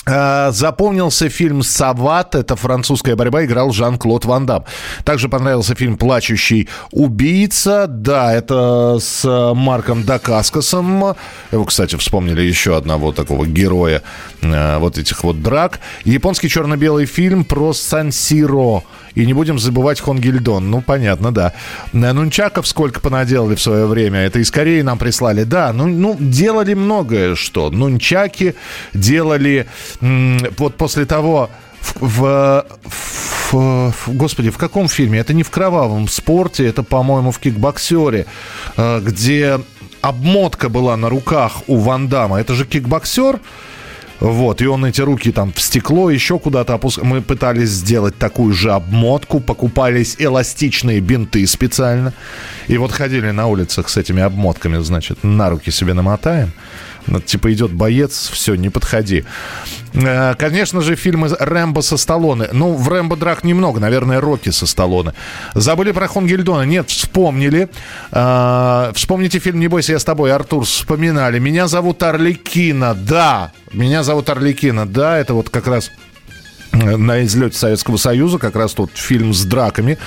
[0.08, 2.36] Э, Запомнился фильм «Сават».
[2.36, 3.45] Это французская борьба.
[3.45, 4.65] Играл Жан-Клод Ван Дам.
[5.03, 7.88] Также понравился фильм «Плачущий убийца».
[7.88, 11.15] Да, это с э, Марком Дакаскосом.
[11.51, 14.01] Его, кстати, вспомнили еще одного такого героя
[14.41, 15.79] э, вот этих вот драк.
[16.03, 18.84] Японский черно-белый фильм про Сан-Сиро.
[19.15, 20.69] И не будем забывать Хонгильдон.
[20.69, 21.54] Ну, понятно, да.
[21.93, 24.19] Э, Нунчаков сколько понаделали в свое время.
[24.19, 25.43] Это из Кореи нам прислали.
[25.43, 27.69] Да, ну, ну делали многое что.
[27.71, 28.56] Нунчаки
[28.93, 29.67] делали...
[30.01, 31.49] вот после того...
[31.82, 32.65] В, в-
[33.51, 35.19] в- в- господи, в каком фильме?
[35.19, 38.25] Это не в кровавом спорте, это, по-моему, в кикбоксере,
[38.75, 39.60] э, где
[40.01, 42.39] обмотка была на руках у Ван Дамма.
[42.39, 43.39] Это же кикбоксер,
[44.19, 47.06] вот, и он эти руки там в стекло еще куда-то опускал.
[47.06, 52.13] Мы пытались сделать такую же обмотку, покупались эластичные бинты специально.
[52.67, 56.51] И вот ходили на улицах с этими обмотками, значит, на руки себе намотаем.
[57.07, 59.25] Ну, Типа идет боец, все, не подходи.
[59.93, 62.49] Э, Конечно же, фильмы Рэмбо со Сталлоне.
[62.51, 65.13] Ну, в Рэмбо драк немного, наверное, Рокки со Сталлоне.
[65.53, 66.63] Забыли про Хонгельдона?
[66.63, 67.69] Нет, вспомнили.
[68.11, 71.39] Э, Вспомните фильм «Не бойся, я с тобой», Артур, вспоминали.
[71.39, 73.51] Меня зовут Орликина, да.
[73.71, 75.17] Меня зовут Орликина, да.
[75.17, 75.91] Это вот как раз
[76.71, 79.97] э, на излете Советского Союза, как раз тут фильм с драками.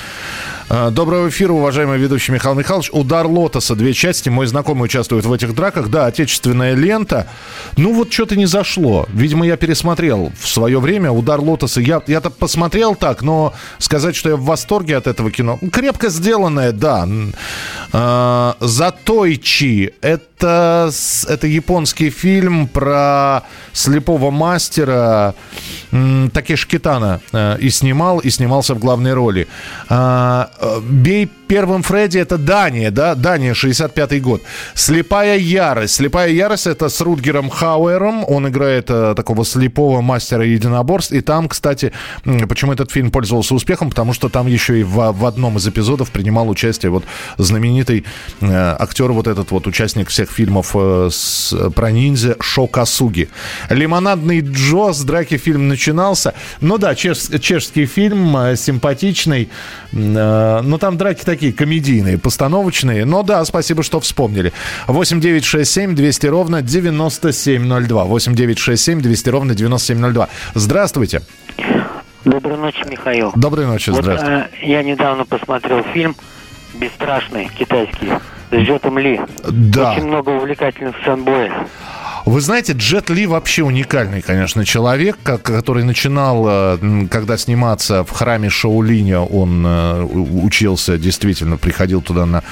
[0.70, 2.90] Э, Доброго эфира, уважаемый ведущий Михаил Михайлович.
[2.92, 4.28] «Удар лотоса», две части.
[4.28, 5.88] Мой знакомый участвует в этих драках.
[5.88, 7.26] Да, отечественная лента.
[7.76, 9.07] Ну вот что-то не зашло.
[9.12, 11.81] Видимо, я пересмотрел в свое время «Удар лотоса».
[11.81, 15.59] Я, я-то посмотрел так, но сказать, что я в восторге от этого кино...
[15.72, 17.09] Крепко сделанное, да.
[17.92, 20.90] Э, «Затойчи»— это,
[21.28, 25.35] это японский фильм про слепого мастера
[25.92, 27.20] м, Такеши Китана.
[27.33, 29.48] э, И снимал, и снимался в главной роли.
[30.61, 33.14] А, э, «Бей первым Фредди»— это Дания, да?
[33.14, 34.42] Дания, 65-й год.
[34.74, 35.94] «Слепая ярость».
[35.94, 38.24] «Слепая ярость»— это с Рутгером Хауэром.
[38.28, 41.12] Он играет э, такого слепого мастера единоборств.
[41.12, 41.92] И там, кстати,
[42.48, 43.90] почему этот фильм пользовался успехом?
[43.90, 47.04] Потому что там еще и в, в одном из эпизодов принимал участие вот
[47.38, 48.04] знаменитый
[48.40, 53.28] э, актер, вот этот вот участник всех фильмов э, с, про ниндзя Шо Касуги.
[53.70, 56.34] «Лимонадный Джо» с драки фильм начинался.
[56.61, 59.48] Ну да, чеш- чешский фильм, э, симпатичный.
[59.92, 63.05] Э, но там драки такие комедийные, постановочные.
[63.05, 64.53] Но да, спасибо, что вспомнили.
[64.87, 68.05] 8 9 6 7 200 ровно 9702.
[68.05, 70.29] 8 9 6 7 200 ровно 9702.
[70.55, 71.22] Здравствуйте.
[72.24, 73.33] Доброй ночи, Михаил.
[73.35, 74.48] Доброй ночи, Вот, здравствуйте.
[74.62, 76.14] э, я недавно посмотрел фильм
[76.74, 78.11] «Бесстрашный» китайский
[78.51, 79.20] с Джетом Ли.
[79.48, 79.92] Да.
[79.92, 81.53] Очень много увлекательных сцен боя.
[82.29, 88.51] Вы знаете, Джет Ли вообще уникальный, конечно, человек, который начинал, э, когда сниматься в храме
[88.51, 92.43] Шаолиня, он э, учился, действительно, приходил туда на,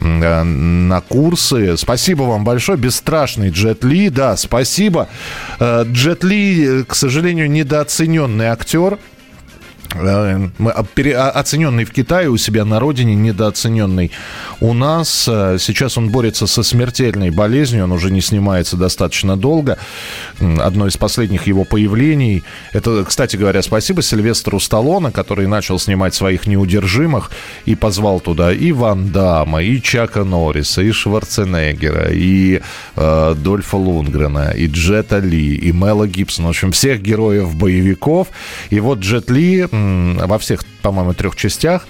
[0.00, 1.76] э, на курсы.
[1.76, 5.08] Спасибо вам большое, бесстрашный Джет Ли, да, спасибо.
[5.60, 8.96] Джет Ли, к сожалению, недооцененный актер.
[9.94, 14.10] Оцененный в Китае у себя на родине, недооцененный
[14.60, 15.26] у нас.
[15.28, 19.78] Э, Сейчас он борется со смертельной болезнью, он уже не снимается достаточно долго.
[20.40, 26.46] Одно из последних его появлений, это, кстати говоря, спасибо Сильвестру Сталлоне, который начал снимать своих
[26.46, 27.30] неудержимых
[27.64, 32.60] и позвал туда и Ван Дамма, и Чака Норриса, и Шварценеггера, и
[32.96, 36.48] э, Дольфа Лунгрена, и Джета Ли, и Мела Гибсона.
[36.48, 38.28] В общем, всех героев боевиков.
[38.70, 39.66] И вот Джет Ли
[40.26, 41.86] во всех, по-моему, трех частях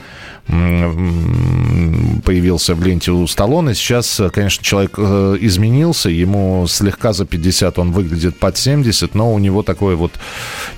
[2.25, 3.75] появился в ленте у Сталлоне.
[3.75, 9.39] Сейчас, конечно, человек э, изменился, ему слегка за 50, он выглядит под 70, но у
[9.39, 10.13] него такое вот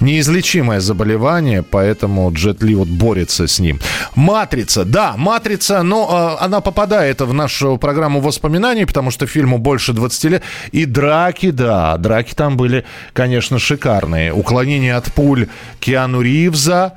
[0.00, 3.78] неизлечимое заболевание, поэтому Джет Ли вот борется с ним.
[4.16, 9.92] «Матрица», да, «Матрица», но э, она попадает в нашу программу воспоминаний, потому что фильму больше
[9.92, 10.42] 20 лет.
[10.72, 14.33] И драки, да, драки там были, конечно, шикарные.
[14.33, 15.46] Уклонение от пуль
[15.78, 16.94] Киану Ривза,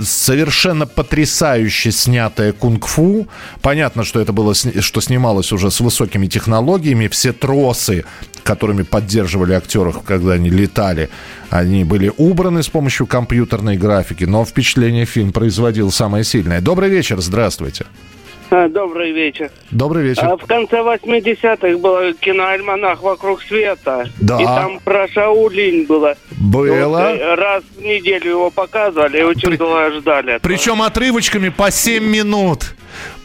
[0.00, 3.28] совершенно потрясающе снятое кунг-фу.
[3.62, 7.08] Понятно, что это было, что снималось уже с высокими технологиями.
[7.08, 8.04] Все тросы,
[8.42, 11.08] которыми поддерживали актеров, когда они летали,
[11.50, 14.24] они были убраны с помощью компьютерной графики.
[14.24, 16.60] Но впечатление фильм производил самое сильное.
[16.60, 17.86] Добрый вечер, здравствуйте.
[18.56, 19.50] А, Добрый вечер.
[19.72, 20.24] Добрый вечер.
[20.26, 24.08] А в конце 80-х было киноальманах «Вокруг света».
[24.20, 24.40] Да.
[24.40, 26.14] И там про Шаулинь было.
[26.38, 26.86] Было.
[26.86, 30.34] Вот, э, раз в неделю его показывали, и очень долго ждали.
[30.34, 30.48] этого.
[30.48, 32.76] Причем отрывочками по 7 минут.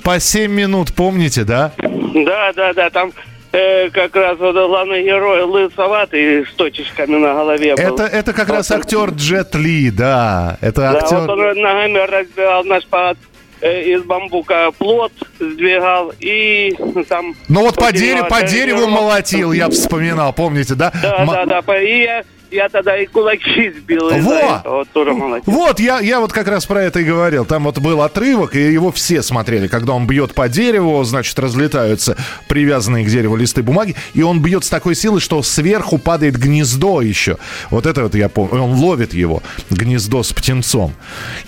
[0.01, 1.73] По 7 минут, помните, да?
[1.77, 3.13] Да, да, да, там
[3.51, 7.83] э, как раз вот главный герой лысоватый с точечками на голове был.
[7.83, 10.57] Это, это как раз актер Джет Ли, да.
[10.61, 11.17] Это Да, актер...
[11.19, 13.13] вот он ногами разбивал наш э,
[13.61, 16.75] из бамбука плод сдвигал и
[17.07, 17.35] там...
[17.47, 20.91] Ну вот по, дереву, по дереву молотил, я вспоминал, помните, да?
[21.01, 24.61] Да, М- да, да, и я, я тогда и кулаки сбил Во!
[24.65, 25.43] вот тоже молодец.
[25.45, 27.45] Вот, я, я вот как раз про это и говорил.
[27.45, 29.67] Там вот был отрывок, и его все смотрели.
[29.67, 34.63] Когда он бьет по дереву, значит, разлетаются привязанные к дереву листы бумаги, и он бьет
[34.63, 37.37] с такой силой, что сверху падает гнездо еще.
[37.69, 38.61] Вот это вот я помню.
[38.63, 40.93] Он ловит его, гнездо с птенцом.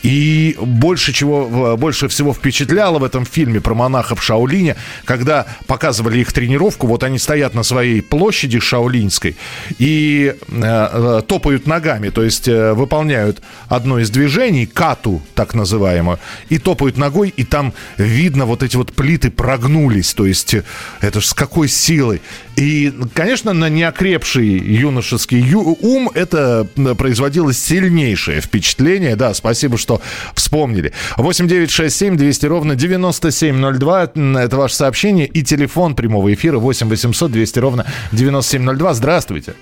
[0.04, 6.32] И больше, чего, больше всего впечатляло в этом фильме про монахов Шаолиня, когда показывали их
[6.34, 9.36] тренировку, вот они стоят на своей площади Шаолиньской
[9.78, 16.20] и э, э, топают ногами, то есть э, выполняют одно из движений, кату так называемую,
[16.50, 20.64] и топают ногой, и там видно вот эти вот плиты прогнулись, то есть э,
[21.02, 22.22] это ж с какой силой.
[22.56, 29.16] И, конечно, на неокрепший юношеский ум это производило сильнейшее впечатление.
[29.16, 30.02] Да, спасибо, что
[30.36, 30.92] вспомнили.
[31.18, 34.12] 8 9 6 7 200 ровно 9702.
[34.16, 35.26] м, Это ваше сообщение.
[35.28, 38.94] И телефон прямого эфира 8 800 200 ровно 9702.
[38.94, 39.54] Здравствуйте.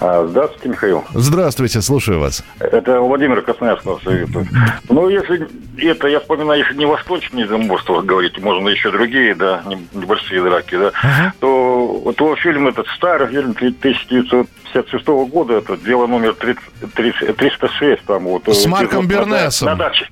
[0.00, 1.04] А, Здравствуйте, Михаил.
[1.14, 2.44] Здравствуйте, слушаю вас.
[2.60, 4.46] Это Владимир Красноярск вас советует.
[4.88, 5.46] Ну, если
[5.78, 10.76] это, я вспоминаю, если не восточные заморства говорить, можно еще другие, да, не- небольшие драки,
[10.76, 16.62] да, то, то фильм этот старый, фильм 1956 года, это дело номер 30
[16.94, 18.44] 30 306, там вот.
[18.44, 19.68] С эпизод Марком на Бернесом.
[19.68, 20.08] На даче.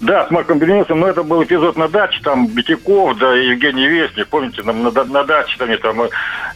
[0.00, 4.26] Да, с Марком Бернесом, но это был эпизод на даче, там Битяков, да, Евгений Вестник,
[4.26, 6.08] помните, там на, да- на даче там, и там, э,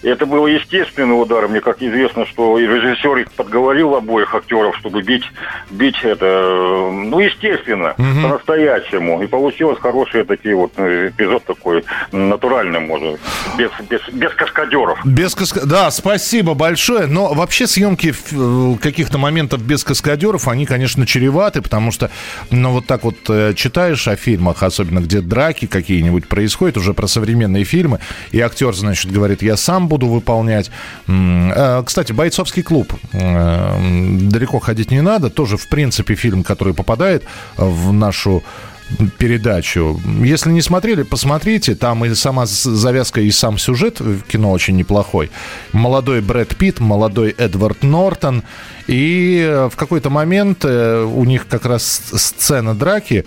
[0.02, 5.02] это было естественный удар, мне как известно, что и режиссер их подговорил обоих актеров, чтобы
[5.02, 5.24] бить,
[5.70, 12.80] бить это, э, ну, естественно, по-настоящему, и получилось хороший такой вот э, эпизод такой, натуральный,
[12.80, 13.18] может,
[13.56, 14.98] без, без, без каскадеров.
[15.04, 15.66] Без каска...
[15.66, 17.06] Да, спасибо большое.
[17.06, 22.10] Но вообще съемки э, каких-то моментов без каскадеров, они, конечно, чреваты, потому что,
[22.50, 23.16] ну, вот так вот
[23.56, 29.10] читаешь о фильмах, особенно где драки какие-нибудь происходят, уже про современные фильмы, и актер, значит,
[29.10, 30.70] говорит, я сам буду выполнять.
[31.06, 32.92] Кстати, «Бойцовский клуб».
[33.12, 35.30] э, Далеко ходить не надо.
[35.30, 37.22] Тоже, в принципе, фильм, который попадает
[37.56, 38.42] в нашу
[39.18, 40.00] передачу.
[40.24, 41.74] Если не смотрели, посмотрите.
[41.74, 45.30] Там и сама завязка, и сам сюжет в кино очень неплохой.
[45.72, 48.42] Молодой Брэд Питт, молодой Эдвард Нортон.
[48.88, 53.24] И э, в какой-то момент э, у них как раз сцена драки.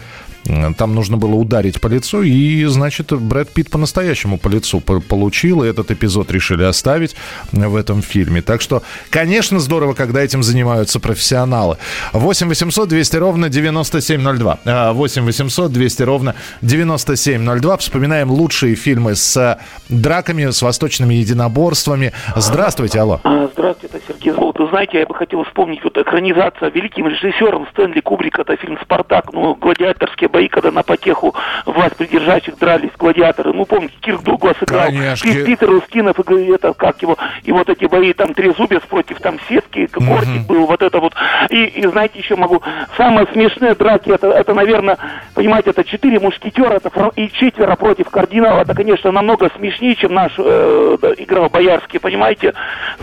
[0.78, 5.64] Там нужно было ударить по лицу, и, значит, Брэд Питт по-настоящему по лицу по- получил,
[5.64, 7.16] и этот эпизод решили оставить
[7.52, 8.42] в этом фильме.
[8.42, 11.78] Так что, конечно, здорово, когда этим занимаются профессионалы.
[12.14, 14.60] 8 800 200 ровно 9702.
[14.66, 17.78] А, 8 800 200 ровно 9702.
[17.78, 22.14] Вспоминаем лучшие фильмы с драками, с восточными единоборствами.
[22.36, 23.20] Здравствуйте, алло.
[23.24, 24.34] А, Здравствуйте, Сергей.
[24.34, 29.32] Вы знаете, я бы хотел вспомнить вот экранизация великим режиссером Стэнли Кубрика, это фильм «Спартак»,
[29.34, 33.54] ну, гладиаторские бои, когда на потеху власть придержащих дрались гладиаторы.
[33.54, 34.90] Ну, помните, Кирк Дуглас играл.
[35.24, 39.38] Пит- Питер Устинов, и это, как его, и вот эти бои, там, Трезубец против, там,
[39.48, 41.14] Сетки, Кортик был, вот это вот.
[41.50, 42.62] И, и знаете, еще могу,
[42.98, 44.98] самые смешные драки, это, это, наверное,
[45.36, 50.14] понимаете, это четыре мушкетера, это фрон- и четверо против кардинала, это, конечно, намного смешнее, чем
[50.14, 52.54] наш э, играл Боярский, понимаете?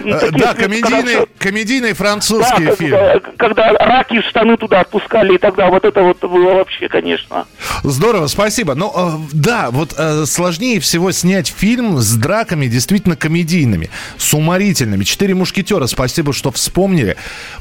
[0.04, 2.90] Э, Такие Да, комедийные, всё- комедийный французский да, фильм.
[2.90, 7.46] Когда, когда раки штаны туда отпускали, и тогда вот это вот было вообще, конечно.
[7.82, 8.74] Здорово, спасибо.
[8.74, 15.04] Ну, э, да, вот э, сложнее всего снять фильм с драками действительно комедийными, с уморительными.
[15.04, 17.16] «Четыре мушкетера», спасибо, что вспомнили.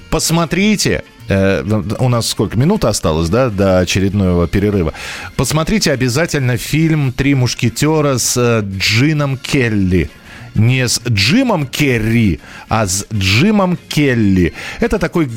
[0.10, 1.64] Посмотрите, э,
[2.00, 4.94] у нас сколько минут осталось, да, до очередного перерыва.
[5.36, 10.10] Посмотрите обязательно фильм «Три мушкетера» с Джином Келли
[10.56, 12.40] не с Джимом Керри,
[12.70, 14.54] а с Джимом Келли.
[14.80, 15.30] Это такой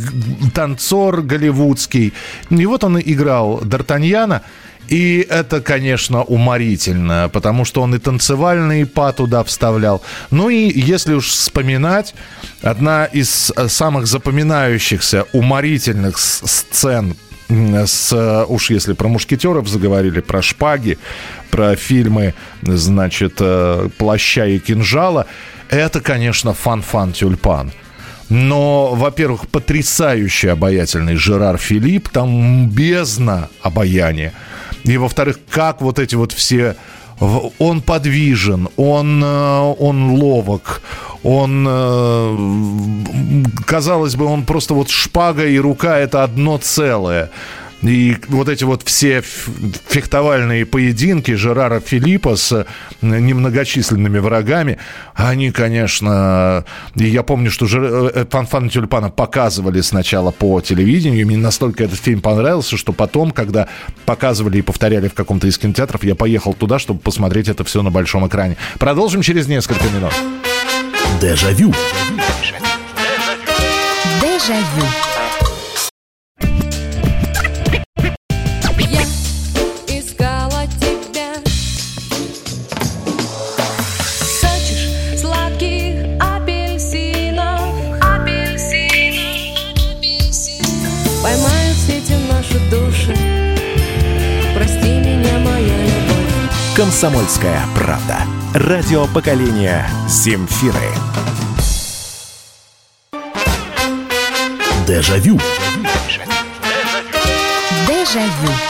[0.54, 2.12] танцор голливудский.
[2.50, 4.42] И вот он играл Д'Артаньяна.
[4.88, 10.02] И это, конечно, уморительно, потому что он и танцевальный па туда вставлял.
[10.30, 12.14] Ну и если уж вспоминать,
[12.62, 17.16] одна из э, самых запоминающихся уморительных сцен
[17.48, 20.98] с, э, уж если про мушкетеров заговорили, про шпаги,
[21.50, 25.26] про фильмы, значит, э, плаща и кинжала,
[25.70, 27.72] это, конечно, Фанфан-Тюльпан.
[28.28, 34.34] Но, во-первых, потрясающий обаятельный Жерар Филипп, там бездна обаяния.
[34.84, 36.76] И, во-вторых, как вот эти вот все...
[37.20, 40.82] Он подвижен, он, э, он ловок,
[41.24, 42.36] он, э,
[43.66, 47.30] казалось бы, он просто вот шпага и рука это одно целое.
[47.82, 52.64] И вот эти вот все фехтовальные поединки Жерара Филиппа с э,
[53.02, 54.78] немногочисленными врагами,
[55.14, 56.64] они, конечно...
[56.96, 61.84] И я помню, что Жер- э, Фанфан Тюльпана показывали сначала по телевидению, и мне настолько
[61.84, 63.68] этот фильм понравился, что потом, когда
[64.06, 67.90] показывали и повторяли в каком-то из кинотеатров, я поехал туда, чтобы посмотреть это все на
[67.90, 68.56] большом экране.
[68.78, 70.12] Продолжим через несколько минут.
[71.20, 71.72] Дежавю.
[74.20, 74.84] Дежавю.
[74.88, 75.07] Я
[96.88, 98.16] Комсомольская правда.
[98.54, 100.88] Радио поколения Земфиры.
[104.86, 105.38] Дежавю.
[107.86, 108.67] Дежавю.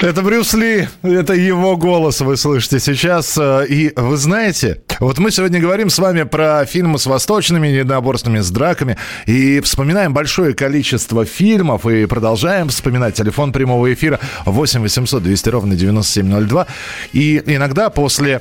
[0.00, 3.36] Это Брюс Ли, это его голос вы слышите сейчас.
[3.36, 8.38] Э, И вы знаете, вот мы сегодня говорим с вами про фильмы с восточными единоборствами,
[8.38, 8.96] с драками.
[9.26, 13.16] И вспоминаем большое количество фильмов и продолжаем вспоминать.
[13.16, 16.66] Телефон прямого эфира 8 800 200 ровно 9702.
[17.12, 18.40] И иногда после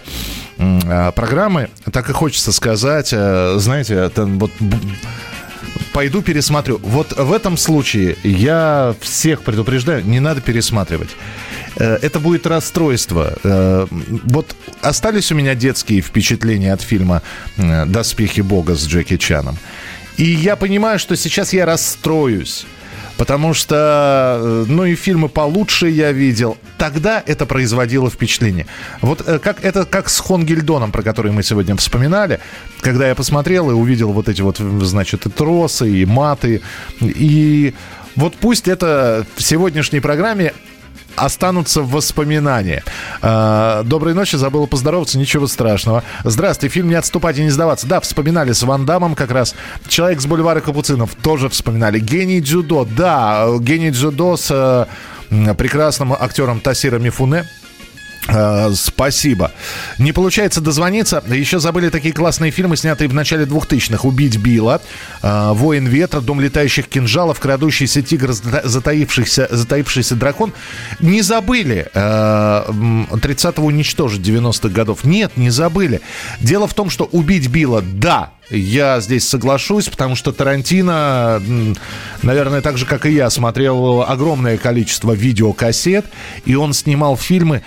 [0.60, 4.52] э, программы так и хочется сказать, э, знаете, вот
[5.94, 6.80] пойду пересмотрю.
[6.84, 11.10] Вот в этом случае я всех предупреждаю, не надо пересматривать.
[11.76, 13.38] Э, Это будет расстройство.
[13.44, 17.22] Э, Вот остались у меня детские впечатления от фильма
[17.58, 19.58] э, «Доспехи Бога» с Джеки Чаном.
[20.18, 22.66] И я понимаю, что сейчас я расстроюсь.
[23.18, 26.58] Потому что, э, ну и фильмы получше я видел.
[26.78, 28.68] Тогда это производило впечатление.
[29.02, 32.40] Вот э, как, это как с Хонгельдоном, про который мы сегодня вспоминали.
[32.82, 36.62] Когда я посмотрел и увидел вот эти вот, значит, и тросы, и маты.
[37.02, 37.74] И
[38.16, 40.54] вот пусть это в сегодняшней программе
[41.18, 42.84] останутся в воспоминания.
[43.22, 46.04] А, Доброй ночи, забыла поздороваться, ничего страшного.
[46.24, 47.88] Здравствуйте, фильм «Не отступать и не сдаваться».
[47.88, 49.56] Да, вспоминали с Ван Дамом как раз.
[49.88, 52.00] «Человек с бульвара Капуцинов» тоже вспоминали.
[52.00, 54.88] «Гений дзюдо», да, «Гений дзюдо» с
[55.30, 57.46] э, прекрасным актером Тасира Мифуне.
[58.28, 59.52] Э, Спасибо.
[59.98, 61.24] Не получается дозвониться.
[61.28, 64.08] Еще забыли такие классные фильмы, снятые в начале 2000-х.
[64.08, 64.82] «Убить Билла»,
[65.22, 70.54] э, «Воин ветра», «Дом летающих кинжалов», «Крадущийся тигр», «Зата- «Затаившийся, затаившийся дракон».
[71.00, 75.04] Не забыли э, м, 30-го уничтожить 90-х годов.
[75.04, 76.02] Нет, не забыли.
[76.40, 81.42] Дело в том, что «Убить Билла», да, я здесь соглашусь, потому что Тарантино,
[82.24, 86.06] наверное, так же, как и я, смотрел огромное количество видеокассет,
[86.46, 87.62] и он снимал фильмы, э,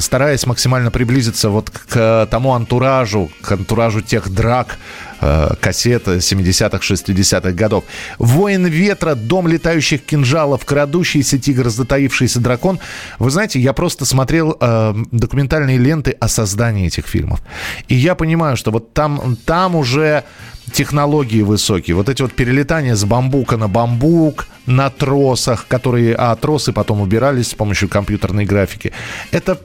[0.00, 4.78] стараясь максимально приблизиться вот к тому антуражу, к антуражу тех драк,
[5.11, 5.11] э,
[5.60, 7.84] кассет 70-х, 60-х годов.
[8.18, 12.78] «Воин ветра», «Дом летающих кинжалов», «Крадущийся тигр», «Затаившийся дракон».
[13.18, 17.40] Вы знаете, я просто смотрел э, документальные ленты о создании этих фильмов.
[17.88, 20.24] И я понимаю, что вот там, там уже
[20.72, 21.96] технологии высокие.
[21.96, 27.48] Вот эти вот перелетания с бамбука на бамбук, на тросах, которые, а тросы потом убирались
[27.48, 28.92] с помощью компьютерной графики.
[29.30, 29.58] Это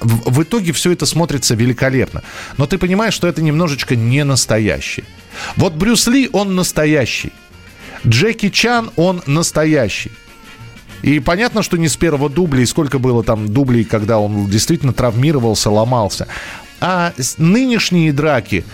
[0.00, 2.22] в, итоге все это смотрится великолепно.
[2.56, 5.04] Но ты понимаешь, что это немножечко не настоящее.
[5.56, 7.32] Вот Брюс Ли, он настоящий.
[8.06, 10.12] Джеки Чан, он настоящий.
[11.02, 14.92] И понятно, что не с первого дубля, и сколько было там дублей, когда он действительно
[14.92, 16.26] травмировался, ломался.
[16.80, 18.64] А нынешние драки,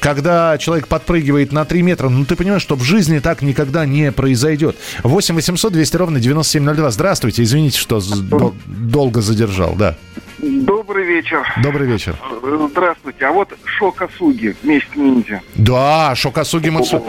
[0.00, 4.12] когда человек подпрыгивает на 3 метра, ну ты понимаешь, что в жизни так никогда не
[4.12, 4.76] произойдет.
[5.02, 6.90] 8 800 200 ровно 9702.
[6.90, 9.96] Здравствуйте, извините, что дол- долго задержал, да.
[10.40, 11.42] Добрый вечер.
[11.62, 12.14] Добрый вечер.
[12.70, 13.26] Здравствуйте.
[13.26, 15.40] А вот Шокасуги, месть ниндзя.
[15.56, 17.04] Да, Шокасуги Мацу.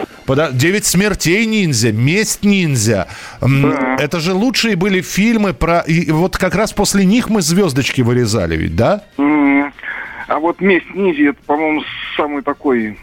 [0.52, 3.06] Девять смертей ниндзя, месть ниндзя.
[3.40, 5.80] М, Это же лучшие были фильмы про...
[5.80, 9.02] И вот как раз после них мы звездочки вырезали ведь, да?
[10.30, 11.82] А вот месть ниндзя, это, по-моему,
[12.16, 12.96] самый такой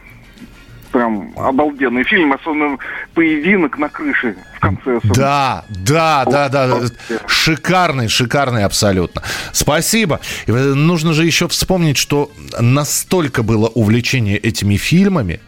[0.93, 2.77] прям обалденный фильм, особенно
[3.13, 4.95] поединок на крыше в конце.
[4.95, 5.13] особенно.
[5.13, 6.79] Да, да, да, да.
[7.27, 9.23] Шикарный, шикарный абсолютно.
[9.51, 10.21] Спасибо.
[10.45, 15.41] Э, Нужно же еще вспомнить, что настолько было увлечение этими фильмами,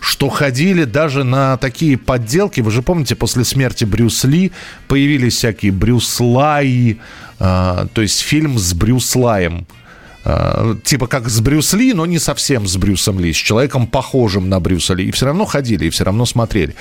[0.00, 2.60] что ходили даже на такие подделки.
[2.60, 4.50] Вы же помните, после смерти Брюс Ли
[4.88, 6.98] появились всякие Брюс Лай,
[7.38, 9.68] а, то есть фильм с Брюс Лаем.
[10.24, 14.48] А, типа как с Брюс Ли, но не совсем с Брюсом Ли, с человеком похожим
[14.48, 15.08] на Брюса Ли.
[15.08, 16.74] И все равно ходили, и все равно смотрели.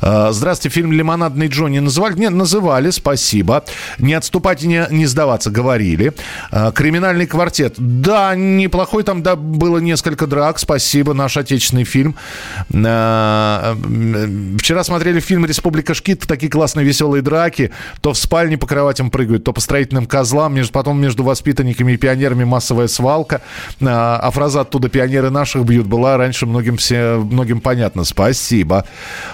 [0.00, 2.18] А, Здравствуйте, фильм «Лимонадный Джонни» называли?
[2.18, 3.64] Нет, называли, спасибо.
[3.98, 6.12] «Не отступать и не, не сдаваться» говорили.
[6.50, 7.74] А, «Криминальный квартет».
[7.78, 12.16] Да, неплохой, там да, было несколько драк, спасибо, наш отечественный фильм.
[12.72, 17.70] М, Вчера смотрели фильм «Республика Шкит», такие классные веселые драки.
[18.00, 21.96] То в спальне по кроватям прыгают, то по строительным козлам, между, потом между воспитанниками и
[21.96, 23.40] пионерами массовая свалка.
[23.80, 28.04] А, а фраза оттуда «пионеры наших бьют» была раньше многим, все, многим понятна.
[28.04, 28.84] Спасибо.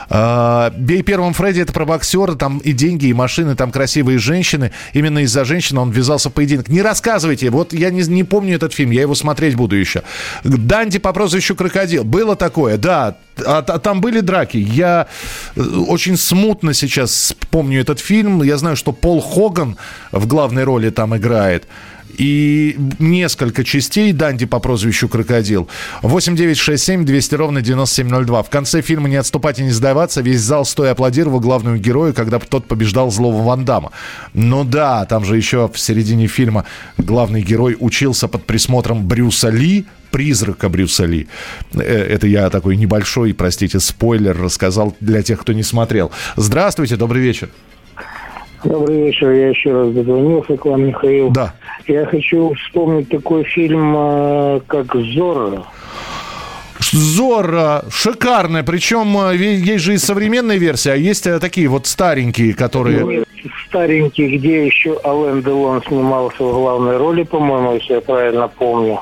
[0.08, 4.72] А, «Бей первым Фредди»— это про боксера, там и деньги, и машины, там красивые женщины.
[4.92, 6.68] Именно из-за женщины он ввязался в поединок.
[6.68, 10.02] Не рассказывайте, вот я не, не помню этот фильм, я его смотреть буду еще.
[10.44, 12.04] Данди по прозвищу Крокодил.
[12.04, 13.16] Было такое, да.
[13.44, 14.56] А, а там были драки.
[14.56, 15.08] Я
[15.56, 18.42] э, очень смутно сейчас помню этот фильм.
[18.42, 19.76] Я знаю, что Пол Хоган
[20.12, 21.64] в главной роли там играет.
[22.18, 25.68] И несколько частей Данди по прозвищу Крокодил.
[26.02, 28.42] 8967 200 ровно 9702.
[28.42, 32.38] В конце фильма «Не отступать и не сдаваться» весь зал стоя аплодировал главному герою, когда
[32.38, 33.92] тот побеждал злого Ван Дамма.
[34.32, 36.64] Ну да, там же еще в середине фильма
[36.98, 41.28] главный герой учился под присмотром Брюса Ли, призрака Брюса Ли.
[41.72, 46.10] Э, Это я такой небольшой, простите, спойлер рассказал для тех, кто не смотрел.
[46.36, 47.48] Здравствуйте, добрый вечер.
[48.64, 51.30] Добрый вечер, я еще раз дозвонился к вам, Михаил.
[51.30, 51.52] Да.
[51.86, 55.64] Я хочу вспомнить такой фильм, э, как «Зорро».
[56.80, 62.54] Зорро, шикарная, причем э, есть же и современная версия, а есть э, такие вот старенькие,
[62.54, 63.04] которые...
[63.04, 63.28] Нет,
[63.68, 69.00] Старенький, где еще Ален Делон снимался в главной роли, по-моему, если я правильно помню.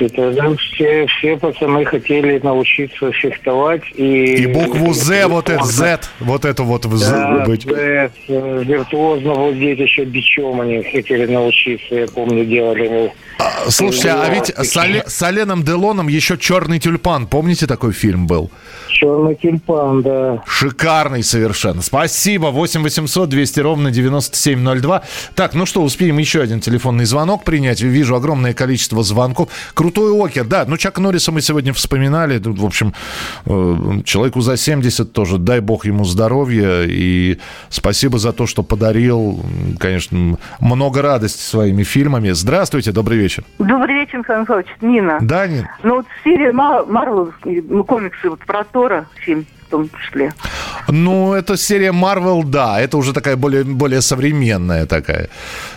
[0.00, 3.82] И тогда все, все пацаны хотели научиться фехтовать.
[3.94, 7.64] И, И букву «З», вот это «Z», вот это вот в «З» Да, быть.
[7.64, 13.12] «З», э, виртуозно владеть еще бичом они хотели научиться, я помню, делали.
[13.68, 18.50] Слушайте, а ведь с, Оле- с Оленом Делоном еще «Черный тюльпан», помните такой фильм был?
[18.92, 20.42] Черный тюльпан, да.
[20.46, 21.82] Шикарный совершенно.
[21.82, 22.46] Спасибо.
[22.48, 25.02] 8 800 200 ровно 9702.
[25.34, 27.80] Так, ну что, успеем еще один телефонный звонок принять.
[27.80, 29.48] Вижу огромное количество звонков.
[29.74, 30.64] Крутой Окер, да.
[30.66, 32.38] Ну, Чак Норриса мы сегодня вспоминали.
[32.38, 32.92] Тут, В общем,
[33.46, 35.38] э, человеку за 70 тоже.
[35.38, 36.82] Дай бог ему здоровья.
[36.84, 37.38] И
[37.70, 39.40] спасибо за то, что подарил,
[39.78, 42.30] конечно, много радости своими фильмами.
[42.30, 43.44] Здравствуйте, добрый вечер.
[43.58, 44.66] Добрый вечер, Михаил Михайлович.
[44.80, 45.18] Нина.
[45.22, 45.66] Да, Нин?
[45.82, 50.32] Ну вот серия Ма- Марвел, ну, комиксы вот про Тора, фильм в том числе.
[50.88, 52.80] Ну, это серия Marvel, да.
[52.80, 55.28] Это уже такая более, более современная такая.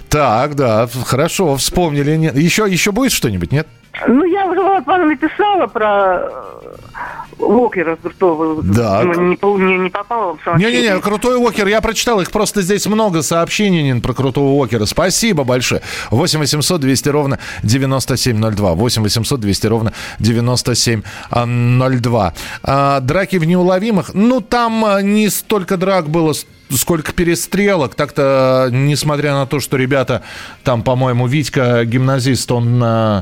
[0.09, 2.31] Так, да, хорошо, вспомнили.
[2.39, 3.67] Еще, еще будет что-нибудь, нет?
[4.07, 6.31] Ну, я уже вот вам написала про э,
[7.39, 8.61] Уокера крутого.
[8.63, 9.03] Да.
[9.03, 10.57] Ну, Не, не, не попала в.
[10.57, 14.85] Не-не-не, Крутой Уокер, я прочитал их, просто здесь много сообщений про Крутого Уокера.
[14.85, 15.81] Спасибо большое.
[16.11, 18.73] 8 800 200 ровно 9702.
[18.73, 22.33] 8 800 200 ровно 9702.
[22.63, 24.11] А, драки в неуловимых.
[24.13, 26.33] Ну, там а, не столько драк было,
[26.69, 27.95] сколько перестрелок.
[27.95, 30.21] Так-то, несмотря на то, что ребята,
[30.63, 33.21] там, по-моему, Витька, гимназист, он э,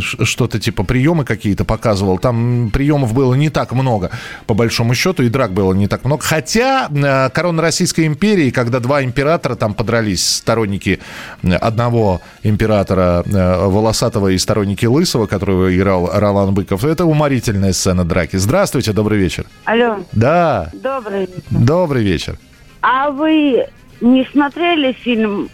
[0.00, 2.18] ш- что-то типа приемы какие-то показывал.
[2.18, 4.10] Там приемов было не так много,
[4.46, 6.22] по большому счету, и драк было не так много.
[6.22, 10.98] Хотя э, корона Российской империи, когда два императора там подрались, сторонники
[11.42, 18.04] э, одного императора э, Волосатого и сторонники Лысого, которого играл Ролан Быков, это уморительная сцена
[18.04, 18.36] драки.
[18.36, 19.44] Здравствуйте, добрый вечер.
[19.64, 19.98] Алло.
[20.12, 21.42] Да, Добрый вечер.
[21.50, 22.38] добрый вечер.
[22.80, 23.66] А вы
[24.00, 25.48] не смотрели фильм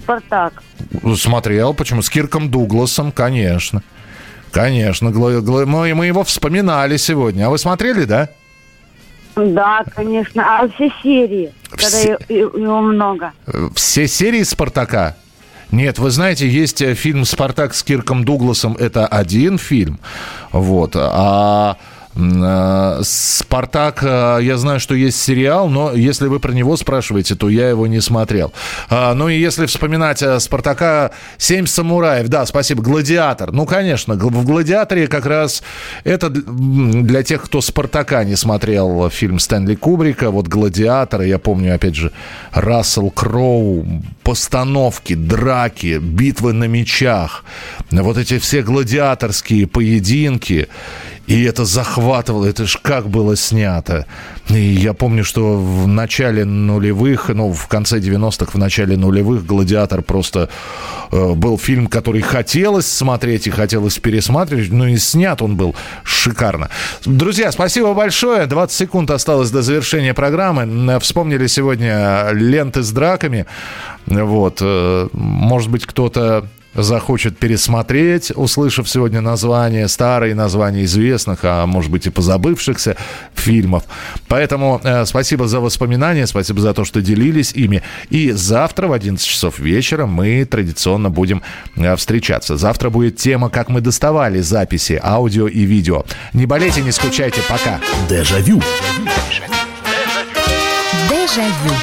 [0.00, 0.62] «Спартак»?
[1.16, 2.02] Смотрел, почему?
[2.02, 3.82] С Кирком Дугласом, конечно.
[4.50, 7.46] Конечно, мы, мы его вспоминали сегодня.
[7.46, 8.28] А вы смотрели, да?
[9.34, 10.44] Да, конечно.
[10.60, 13.32] А все серии, когда Все- и- его много.
[13.74, 15.16] Все серии «Спартака»?
[15.70, 18.76] Нет, вы знаете, есть э, фильм «Спартак» с Кирком Дугласом.
[18.78, 19.98] Это один фильм.
[20.50, 20.92] Вот.
[20.96, 21.78] А
[22.14, 27.70] «Спартак», э, я знаю, что есть сериал, но если вы про него спрашиваете, то я
[27.70, 28.52] его не смотрел.
[28.90, 33.52] А, Ну и если вспоминать э, «Спартака», «Семь самураев», да, спасибо, «Гладиатор».
[33.52, 35.62] Ну, конечно, в «Гладиаторе» как раз
[36.04, 41.94] это для тех, кто «Спартака» не смотрел фильм Стэнли Кубрика, вот «Гладиатор», я помню, опять
[41.94, 42.12] же,
[42.52, 43.86] Рассел Кроу,
[44.22, 47.44] постановки, драки, битвы на мечах,
[47.90, 50.68] вот эти все гладиаторские поединки,
[51.26, 54.06] и это захватывало, это ж как было снято.
[54.48, 60.02] И я помню, что в начале нулевых, ну, в конце 90-х, в начале нулевых «Гладиатор»
[60.02, 60.48] просто
[61.12, 66.70] э, был фильм, который хотелось смотреть и хотелось пересматривать, ну и снят он был шикарно.
[67.04, 68.46] Друзья, спасибо большое.
[68.46, 70.62] 20 секунд осталось до завершения программы.
[70.62, 73.46] М, Вспомнили сегодня ленты с драками.
[74.06, 74.58] Вот.
[74.60, 82.06] э, Может быть, кто-то захочет пересмотреть, услышав сегодня название, старые названия известных, а может быть
[82.06, 82.96] и позабывшихся
[83.34, 83.84] фильмов.
[84.28, 87.82] Поэтому э, спасибо за воспоминания, спасибо за то, что делились ими.
[88.10, 91.42] И завтра в 11 часов вечера мы традиционно будем
[91.76, 92.56] э, встречаться.
[92.56, 96.04] Завтра будет тема «Как мы доставали записи аудио и видео».
[96.32, 97.80] Не болейте, не скучайте, пока.
[98.08, 98.62] Дежавю.
[101.08, 101.81] Дежавю.